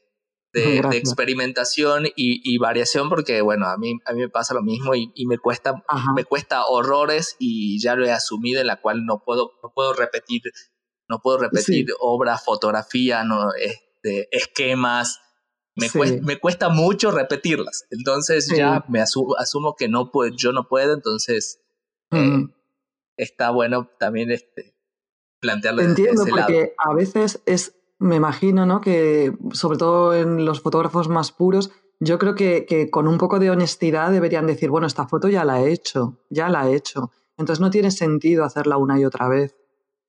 de, 0.51 0.79
experimentación 0.97 2.05
y, 2.07 2.41
y, 2.43 2.57
variación, 2.57 3.07
porque 3.09 3.41
bueno, 3.41 3.67
a 3.67 3.77
mí, 3.77 3.93
a 4.05 4.13
mí 4.13 4.21
me 4.21 4.29
pasa 4.29 4.53
lo 4.53 4.61
mismo 4.61 4.95
y, 4.95 5.11
y 5.15 5.25
me, 5.27 5.37
cuesta, 5.37 5.83
me 6.15 6.25
cuesta 6.25 6.65
horrores 6.65 7.37
y 7.39 7.81
ya 7.81 7.95
lo 7.95 8.05
he 8.05 8.11
asumido 8.11 8.59
en 8.59 8.67
la 8.67 8.81
cual 8.81 9.05
no 9.05 9.23
puedo, 9.23 9.53
no 9.63 9.71
puedo 9.73 9.93
repetir, 9.93 10.41
no 11.07 11.19
puedo 11.19 11.37
repetir 11.37 11.87
obras, 11.99 12.43
fotografía, 12.43 13.23
no, 13.23 13.53
este, 13.53 14.27
esquemas. 14.35 15.21
Me, 15.77 15.89
cuesta, 15.89 16.21
me 16.21 16.39
cuesta 16.39 16.69
mucho 16.69 17.11
repetirlas. 17.11 17.85
Entonces 17.91 18.49
ya 18.55 18.85
me 18.87 19.01
asumo, 19.01 19.35
asumo 19.37 19.75
que 19.77 19.89
no 19.89 20.09
puedo, 20.11 20.33
yo 20.35 20.53
no 20.53 20.69
puedo, 20.69 20.93
entonces 20.93 21.59
eh, 22.11 22.45
está 23.17 23.49
bueno 23.51 23.89
también 23.99 24.31
este, 24.31 24.74
plantearlo 25.45 25.81
Entiendo, 25.81 26.25
porque 26.29 26.73
a 26.77 26.93
veces 26.93 27.41
es, 27.45 27.75
me 27.99 28.15
imagino, 28.15 28.65
¿no? 28.65 28.81
Que 28.81 29.33
sobre 29.53 29.77
todo 29.77 30.13
en 30.13 30.45
los 30.45 30.61
fotógrafos 30.61 31.07
más 31.07 31.31
puros, 31.31 31.71
yo 31.99 32.19
creo 32.19 32.35
que, 32.35 32.65
que, 32.65 32.89
con 32.89 33.07
un 33.07 33.17
poco 33.17 33.39
de 33.39 33.49
honestidad 33.49 34.11
deberían 34.11 34.47
decir, 34.47 34.69
bueno, 34.69 34.87
esta 34.87 35.07
foto 35.07 35.29
ya 35.29 35.45
la 35.45 35.61
he 35.61 35.71
hecho, 35.71 36.19
ya 36.29 36.49
la 36.49 36.69
he 36.69 36.75
hecho. 36.75 37.11
Entonces 37.37 37.61
no 37.61 37.69
tiene 37.69 37.91
sentido 37.91 38.43
hacerla 38.43 38.77
una 38.77 38.99
y 38.99 39.05
otra 39.05 39.29
vez, 39.29 39.55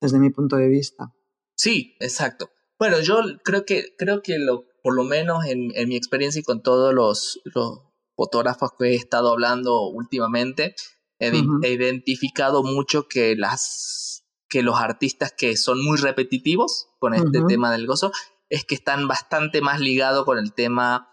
desde 0.01 0.19
mi 0.19 0.29
punto 0.29 0.57
de 0.57 0.67
vista. 0.67 1.13
Sí, 1.55 1.95
exacto. 1.99 2.49
Bueno, 2.77 2.99
yo 2.99 3.21
creo 3.43 3.65
que, 3.65 3.95
creo 3.97 4.21
que 4.21 4.37
lo, 4.37 4.65
por 4.83 4.95
lo 4.95 5.03
menos 5.03 5.45
en, 5.45 5.71
en 5.75 5.89
mi 5.89 5.95
experiencia 5.95 6.39
y 6.39 6.43
con 6.43 6.61
todos 6.61 6.93
los, 6.93 7.39
los, 7.45 7.87
fotógrafos 8.17 8.71
que 8.77 8.87
he 8.87 8.95
estado 8.95 9.31
hablando 9.31 9.87
últimamente, 9.87 10.75
he, 11.19 11.31
he 11.63 11.71
identificado 11.71 12.63
mucho 12.63 13.07
que 13.07 13.35
las 13.37 14.06
que 14.49 14.63
los 14.63 14.79
artistas 14.79 15.33
que 15.37 15.57
son 15.57 15.83
muy 15.83 15.97
repetitivos 15.97 16.87
con 16.99 17.13
este 17.13 17.41
tema 17.47 17.71
del 17.71 17.85
gozo 17.85 18.11
es 18.49 18.63
que 18.65 18.75
están 18.75 19.07
bastante 19.07 19.61
más 19.61 19.79
ligados 19.79 20.25
con 20.25 20.37
el 20.37 20.53
tema 20.53 21.09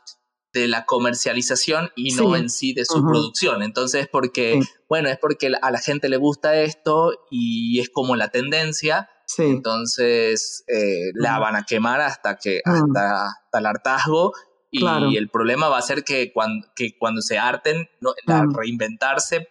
de 0.52 0.68
la 0.68 0.86
comercialización 0.86 1.90
y 1.96 2.14
no 2.14 2.36
en 2.36 2.48
sí 2.48 2.72
de 2.72 2.84
su 2.84 3.02
producción. 3.04 3.62
Entonces, 3.62 4.08
porque, 4.10 4.60
bueno, 4.88 5.08
es 5.08 5.18
porque 5.18 5.52
a 5.60 5.70
la 5.72 5.80
gente 5.80 6.08
le 6.08 6.16
gusta 6.16 6.60
esto 6.62 7.12
y 7.28 7.80
es 7.80 7.90
como 7.90 8.14
la 8.14 8.28
tendencia. 8.28 9.10
Entonces, 9.36 10.64
eh, 10.68 11.10
la 11.14 11.40
van 11.40 11.56
a 11.56 11.64
quemar 11.64 12.00
hasta 12.00 12.36
que, 12.36 12.60
mm. 12.64 12.70
hasta, 12.70 13.58
el 13.58 13.66
hartazgo. 13.66 14.32
Y 14.70 15.16
el 15.16 15.28
problema 15.28 15.68
va 15.68 15.78
a 15.78 15.82
ser 15.82 16.04
que 16.04 16.32
cuando, 16.32 16.66
que 16.74 16.96
cuando 16.98 17.20
se 17.20 17.38
harten, 17.38 17.88
mm. 18.00 18.54
reinventarse 18.54 19.48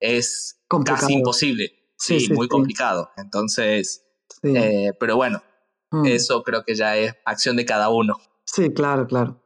es 0.00 0.60
casi 0.84 1.14
imposible. 1.14 1.81
Sí, 2.02 2.32
muy 2.32 2.48
complicado. 2.48 3.10
Entonces, 3.16 4.04
eh, 4.42 4.90
pero 4.98 5.14
bueno, 5.14 5.40
mm. 5.92 6.06
eso 6.06 6.42
creo 6.42 6.64
que 6.64 6.74
ya 6.74 6.96
es 6.96 7.14
acción 7.24 7.56
de 7.56 7.64
cada 7.64 7.90
uno. 7.90 8.16
Sí, 8.44 8.72
claro, 8.72 9.06
claro. 9.06 9.40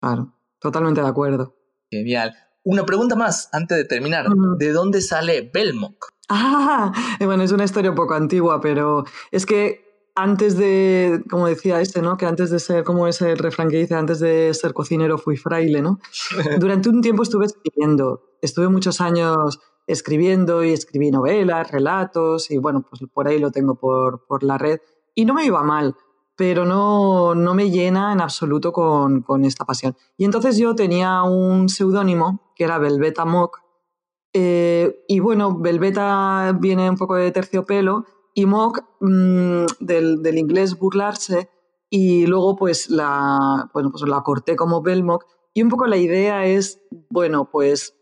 Claro, 0.00 0.34
totalmente 0.60 1.00
de 1.00 1.08
acuerdo. 1.08 1.56
Genial. 1.90 2.36
Una 2.64 2.84
pregunta 2.84 3.16
más 3.16 3.48
antes 3.52 3.78
de 3.78 3.84
terminar. 3.84 4.26
¿De 4.58 4.72
dónde 4.72 5.00
sale 5.00 5.50
Belmok? 5.52 6.08
Ah, 6.28 6.92
bueno, 7.24 7.42
es 7.42 7.52
una 7.52 7.64
historia 7.64 7.90
un 7.90 7.96
poco 7.96 8.12
antigua, 8.14 8.60
pero 8.60 9.04
es 9.30 9.46
que 9.46 10.10
antes 10.14 10.58
de, 10.58 11.22
como 11.30 11.46
decía 11.46 11.80
este, 11.80 12.02
¿no? 12.02 12.18
Que 12.18 12.26
antes 12.26 12.50
de 12.50 12.58
ser, 12.58 12.84
como 12.84 13.06
es 13.06 13.22
el 13.22 13.38
refrán 13.38 13.70
que 13.70 13.78
dice, 13.78 13.94
antes 13.94 14.20
de 14.20 14.52
ser 14.52 14.74
cocinero 14.74 15.16
fui 15.16 15.36
fraile, 15.36 15.80
¿no? 15.80 15.98
Durante 16.58 16.90
un 16.90 17.00
tiempo 17.00 17.22
estuve 17.22 17.46
escribiendo. 17.46 18.36
Estuve 18.42 18.68
muchos 18.68 19.00
años 19.00 19.60
escribiendo 19.86 20.64
y 20.64 20.72
escribí 20.72 21.10
novelas, 21.10 21.70
relatos 21.70 22.50
y 22.50 22.58
bueno, 22.58 22.82
pues 22.88 23.02
por 23.12 23.28
ahí 23.28 23.38
lo 23.38 23.50
tengo 23.50 23.76
por, 23.76 24.26
por 24.26 24.42
la 24.42 24.58
red. 24.58 24.80
Y 25.14 25.24
no 25.24 25.34
me 25.34 25.44
iba 25.44 25.62
mal, 25.62 25.94
pero 26.36 26.64
no, 26.64 27.34
no 27.34 27.54
me 27.54 27.70
llena 27.70 28.12
en 28.12 28.20
absoluto 28.20 28.72
con, 28.72 29.22
con 29.22 29.44
esta 29.44 29.64
pasión. 29.64 29.96
Y 30.16 30.24
entonces 30.24 30.58
yo 30.58 30.74
tenía 30.74 31.22
un 31.22 31.68
seudónimo 31.68 32.52
que 32.54 32.64
era 32.64 32.78
Velveta 32.78 33.24
Mock. 33.24 33.60
Eh, 34.32 35.04
y 35.08 35.20
bueno, 35.20 35.58
Velveta 35.58 36.56
viene 36.60 36.90
un 36.90 36.96
poco 36.96 37.14
de 37.14 37.30
terciopelo 37.30 38.04
y 38.34 38.44
mock 38.44 38.84
mm, 39.00 39.64
del, 39.80 40.22
del, 40.22 40.36
inglés 40.36 40.78
burlarse 40.78 41.48
y 41.88 42.26
luego 42.26 42.54
pues 42.54 42.90
la, 42.90 43.70
bueno, 43.72 43.90
pues 43.90 44.06
la 44.06 44.20
corté 44.22 44.54
como 44.54 44.82
Belmock 44.82 45.24
y 45.54 45.62
un 45.62 45.70
poco 45.70 45.86
la 45.86 45.96
idea 45.96 46.44
es, 46.44 46.82
bueno, 47.08 47.48
pues 47.50 47.95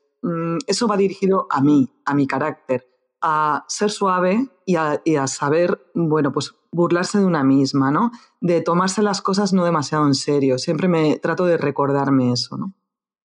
eso 0.67 0.89
va 0.89 0.97
dirigido 0.97 1.47
a 1.51 1.61
mí, 1.61 1.91
a 2.05 2.15
mi 2.15 2.27
carácter, 2.27 2.87
a 3.21 3.65
ser 3.69 3.91
suave 3.91 4.49
y 4.67 4.77
a, 4.77 5.01
y 5.05 5.17
a, 5.17 5.27
saber, 5.27 5.91
bueno, 5.95 6.33
pues 6.33 6.55
burlarse 6.73 7.19
de 7.19 7.25
una 7.25 7.45
misma, 7.45 7.91
¿no? 7.91 8.11
De 8.41 8.61
tomarse 8.61 9.03
las 9.03 9.23
cosas 9.23 9.53
no 9.53 9.65
demasiado 9.65 10.07
en 10.07 10.15
serio. 10.15 10.59
Siempre 10.59 10.89
me 10.89 11.19
trato 11.19 11.47
de 11.47 11.57
recordarme 11.57 12.33
eso, 12.33 12.57
¿no? 12.57 12.75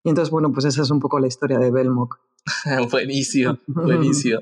Y 0.04 0.10
entonces, 0.10 0.30
bueno, 0.30 0.52
pues 0.52 0.66
esa 0.66 0.82
es 0.82 0.90
un 0.90 1.00
poco 1.00 1.18
la 1.18 1.26
historia 1.26 1.58
de 1.58 1.70
Belmock. 1.70 2.20
buenísimo, 2.90 3.58
buenísimo. 3.66 4.40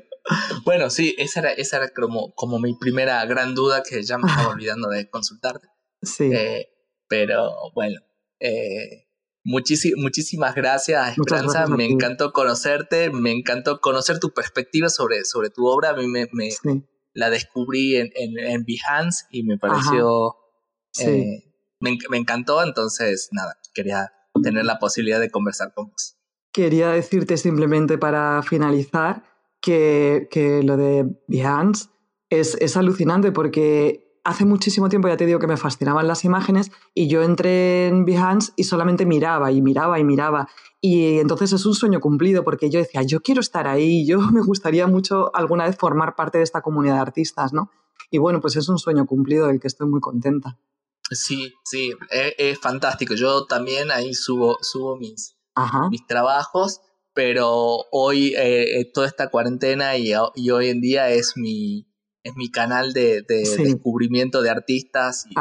Bueno, 0.65 0.89
sí, 0.89 1.15
esa 1.17 1.39
era, 1.39 1.51
esa 1.53 1.77
era 1.77 1.89
como, 1.89 2.33
como 2.35 2.59
mi 2.59 2.73
primera 2.75 3.25
gran 3.25 3.55
duda 3.55 3.83
que 3.83 4.03
ya 4.03 4.17
me 4.17 4.29
estaba 4.29 4.49
olvidando 4.53 4.89
de 4.89 5.09
consultarte. 5.09 5.67
Sí. 6.01 6.29
Eh, 6.31 6.67
pero 7.07 7.51
bueno, 7.73 7.99
eh, 8.39 9.06
muchísimas 9.47 10.55
gracias, 10.55 11.17
Esperanza. 11.17 11.67
me 11.67 11.85
encantó 11.85 12.33
conocerte, 12.33 13.09
me 13.11 13.31
encantó 13.31 13.79
conocer 13.79 14.19
tu 14.19 14.33
perspectiva 14.33 14.89
sobre, 14.89 15.23
sobre 15.23 15.49
tu 15.49 15.67
obra. 15.67 15.91
A 15.91 15.93
mí 15.95 16.07
me, 16.07 16.27
me 16.33 16.49
la 17.13 17.29
descubrí 17.29 17.95
en, 17.95 18.11
en, 18.15 18.37
en, 18.37 18.65
Behance 18.65 19.25
y 19.31 19.43
me 19.43 19.57
pareció. 19.57 20.35
Eh, 20.99 21.53
me, 21.79 21.97
me 22.09 22.17
encantó, 22.17 22.63
entonces 22.63 23.29
nada, 23.31 23.57
quería 23.73 24.11
tener 24.43 24.65
la 24.65 24.79
posibilidad 24.79 25.19
de 25.19 25.29
conversar 25.29 25.73
con 25.73 25.89
vos. 25.89 26.15
Quería 26.51 26.89
decirte 26.89 27.37
simplemente 27.37 27.97
para 27.97 28.41
finalizar 28.43 29.23
que, 29.61 30.27
que 30.31 30.63
lo 30.63 30.77
de 30.77 31.05
Behance 31.27 31.89
es, 32.29 32.55
es, 32.59 32.77
alucinante 32.77 33.31
porque 33.31 34.06
hace 34.27 34.43
muchísimo 34.43 34.89
tiempo 34.89 35.07
ya 35.07 35.15
te 35.15 35.25
digo 35.25 35.39
que 35.39 35.47
me 35.47 35.55
fascinaban 35.55 36.05
las 36.05 36.25
imágenes 36.25 36.69
y 36.93 37.07
yo 37.07 37.23
entré 37.23 37.87
en 37.87 38.03
Behance 38.03 38.51
y 38.57 38.65
solamente 38.65 39.05
miraba 39.05 39.53
y 39.53 39.61
miraba 39.61 39.99
y 39.99 40.03
miraba. 40.03 40.49
Y 40.81 41.19
entonces 41.19 41.53
es 41.53 41.65
un 41.65 41.73
sueño 41.73 42.01
cumplido 42.01 42.43
porque 42.43 42.69
yo 42.69 42.77
decía, 42.77 43.03
yo 43.03 43.21
quiero 43.21 43.39
estar 43.39 43.67
ahí, 43.67 44.05
yo 44.05 44.19
me 44.33 44.41
gustaría 44.41 44.85
mucho 44.85 45.33
alguna 45.33 45.65
vez 45.65 45.77
formar 45.77 46.15
parte 46.15 46.39
de 46.39 46.43
esta 46.43 46.61
comunidad 46.61 46.95
de 46.95 47.01
artistas, 47.01 47.53
¿no? 47.53 47.71
Y 48.11 48.17
bueno, 48.17 48.41
pues 48.41 48.57
es 48.57 48.67
un 48.67 48.77
sueño 48.77 49.05
cumplido 49.05 49.47
del 49.47 49.61
que 49.61 49.67
estoy 49.67 49.87
muy 49.87 50.01
contenta. 50.01 50.59
Sí, 51.09 51.53
sí, 51.63 51.93
es, 52.09 52.33
es 52.37 52.59
fantástico. 52.59 53.13
Yo 53.13 53.45
también 53.45 53.91
ahí 53.91 54.13
subo, 54.13 54.57
subo 54.61 54.97
mis, 54.97 55.37
mis 55.89 56.05
trabajos, 56.05 56.81
pero 57.13 57.85
hoy 57.91 58.35
eh, 58.35 58.81
eh, 58.81 58.91
toda 58.93 59.07
esta 59.07 59.29
cuarentena 59.29 59.95
y, 59.95 60.11
y, 60.35 60.51
hoy 60.51 60.67
en 60.67 60.81
día 60.81 61.09
es 61.11 61.37
mi, 61.37 61.87
es 62.27 62.35
mi 62.35 62.49
canal 62.51 62.93
de, 62.93 63.23
descubrimiento 63.27 64.41
de 64.41 64.49
artistas 64.49 65.25
y 65.29 65.35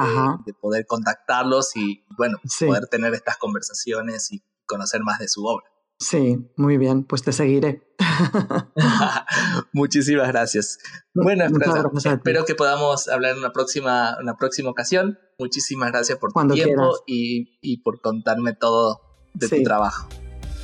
de, 0.45 0.55
poder 0.55 0.87
contactarlos 0.87 1.77
y 1.77 2.05
bueno, 2.17 2.39
poder 2.61 2.87
tener 2.87 3.15
estas 3.15 3.37
conversaciones 3.37 4.33
y 4.33 4.43
conocer 4.67 5.03
más 5.03 5.19
de 5.19 5.29
su 5.29 5.45
obra. 5.45 5.67
Sí, 5.99 6.37
muy 6.57 6.77
bien, 6.77 7.05
pues 7.05 7.23
te 7.23 7.33
seguiré. 7.33 7.83
Muchísimas 9.73 10.29
gracias. 10.29 10.79
Bueno, 11.15 11.45
espero 12.05 12.45
que 12.45 12.55
podamos 12.55 13.09
hablar 13.09 13.33
en 13.33 13.39
una 13.39 13.53
próxima, 13.53 14.17
una 14.21 14.37
próxima 14.37 14.71
ocasión. 14.71 15.19
Muchísimas 15.39 15.91
gracias 15.93 16.19
por 16.19 16.33
tu 16.33 16.49
tiempo 16.49 16.99
y, 17.07 17.59
y 17.63 17.83
por 17.83 18.01
contarme 18.01 18.55
todo 18.55 19.01
de 19.35 19.49
tu 19.49 19.63
trabajo. 19.63 20.09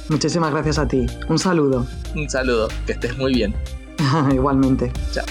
Muchísimas 0.08 0.50
gracias 0.50 0.78
a 0.78 0.88
ti. 0.88 1.06
Un 1.28 1.38
saludo. 1.38 1.86
Un 2.14 2.28
saludo. 2.28 2.68
Que 2.86 2.92
estés 2.92 3.16
muy 3.16 3.34
bien. 3.34 3.54
Igualmente. 4.32 4.92
Chao. 5.12 5.24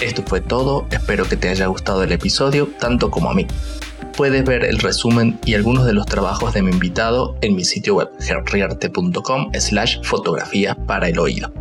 Esto 0.00 0.22
fue 0.26 0.40
todo. 0.40 0.86
Espero 0.90 1.24
que 1.24 1.36
te 1.36 1.48
haya 1.48 1.66
gustado 1.66 2.02
el 2.02 2.12
episodio 2.12 2.68
tanto 2.78 3.10
como 3.10 3.30
a 3.30 3.34
mí. 3.34 3.46
Puedes 4.16 4.44
ver 4.44 4.64
el 4.64 4.78
resumen 4.78 5.38
y 5.44 5.54
algunos 5.54 5.86
de 5.86 5.92
los 5.92 6.06
trabajos 6.06 6.54
de 6.54 6.62
mi 6.62 6.70
invitado 6.70 7.36
en 7.42 7.54
mi 7.54 7.64
sitio 7.64 7.96
web 7.96 8.10
gerriarte.com 8.20 9.52
slash 9.58 10.02
fotografía 10.02 10.74
para 10.74 11.08
el 11.08 11.18
oído 11.18 11.52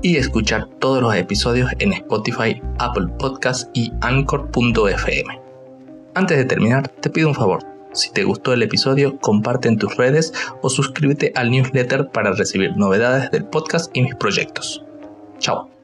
y 0.00 0.16
escuchar 0.16 0.68
todos 0.78 1.02
los 1.02 1.14
episodios 1.14 1.70
en 1.80 1.92
Spotify, 1.92 2.62
Apple 2.78 3.08
Podcasts 3.18 3.68
y 3.74 3.92
Anchor.fm. 4.00 5.40
Antes 6.14 6.38
de 6.38 6.44
terminar, 6.44 6.88
te 6.88 7.10
pido 7.10 7.28
un 7.28 7.34
favor 7.34 7.78
si 7.92 8.12
te 8.12 8.24
gustó 8.24 8.52
el 8.52 8.62
episodio, 8.62 9.18
comparte 9.18 9.68
en 9.68 9.78
tus 9.78 9.96
redes 9.96 10.32
o 10.62 10.68
suscríbete 10.68 11.32
al 11.34 11.50
newsletter 11.50 12.10
para 12.10 12.32
recibir 12.32 12.76
novedades 12.76 13.30
del 13.30 13.44
podcast 13.44 13.90
y 13.96 14.02
mis 14.02 14.14
proyectos. 14.14 14.84
Chao. 15.38 15.77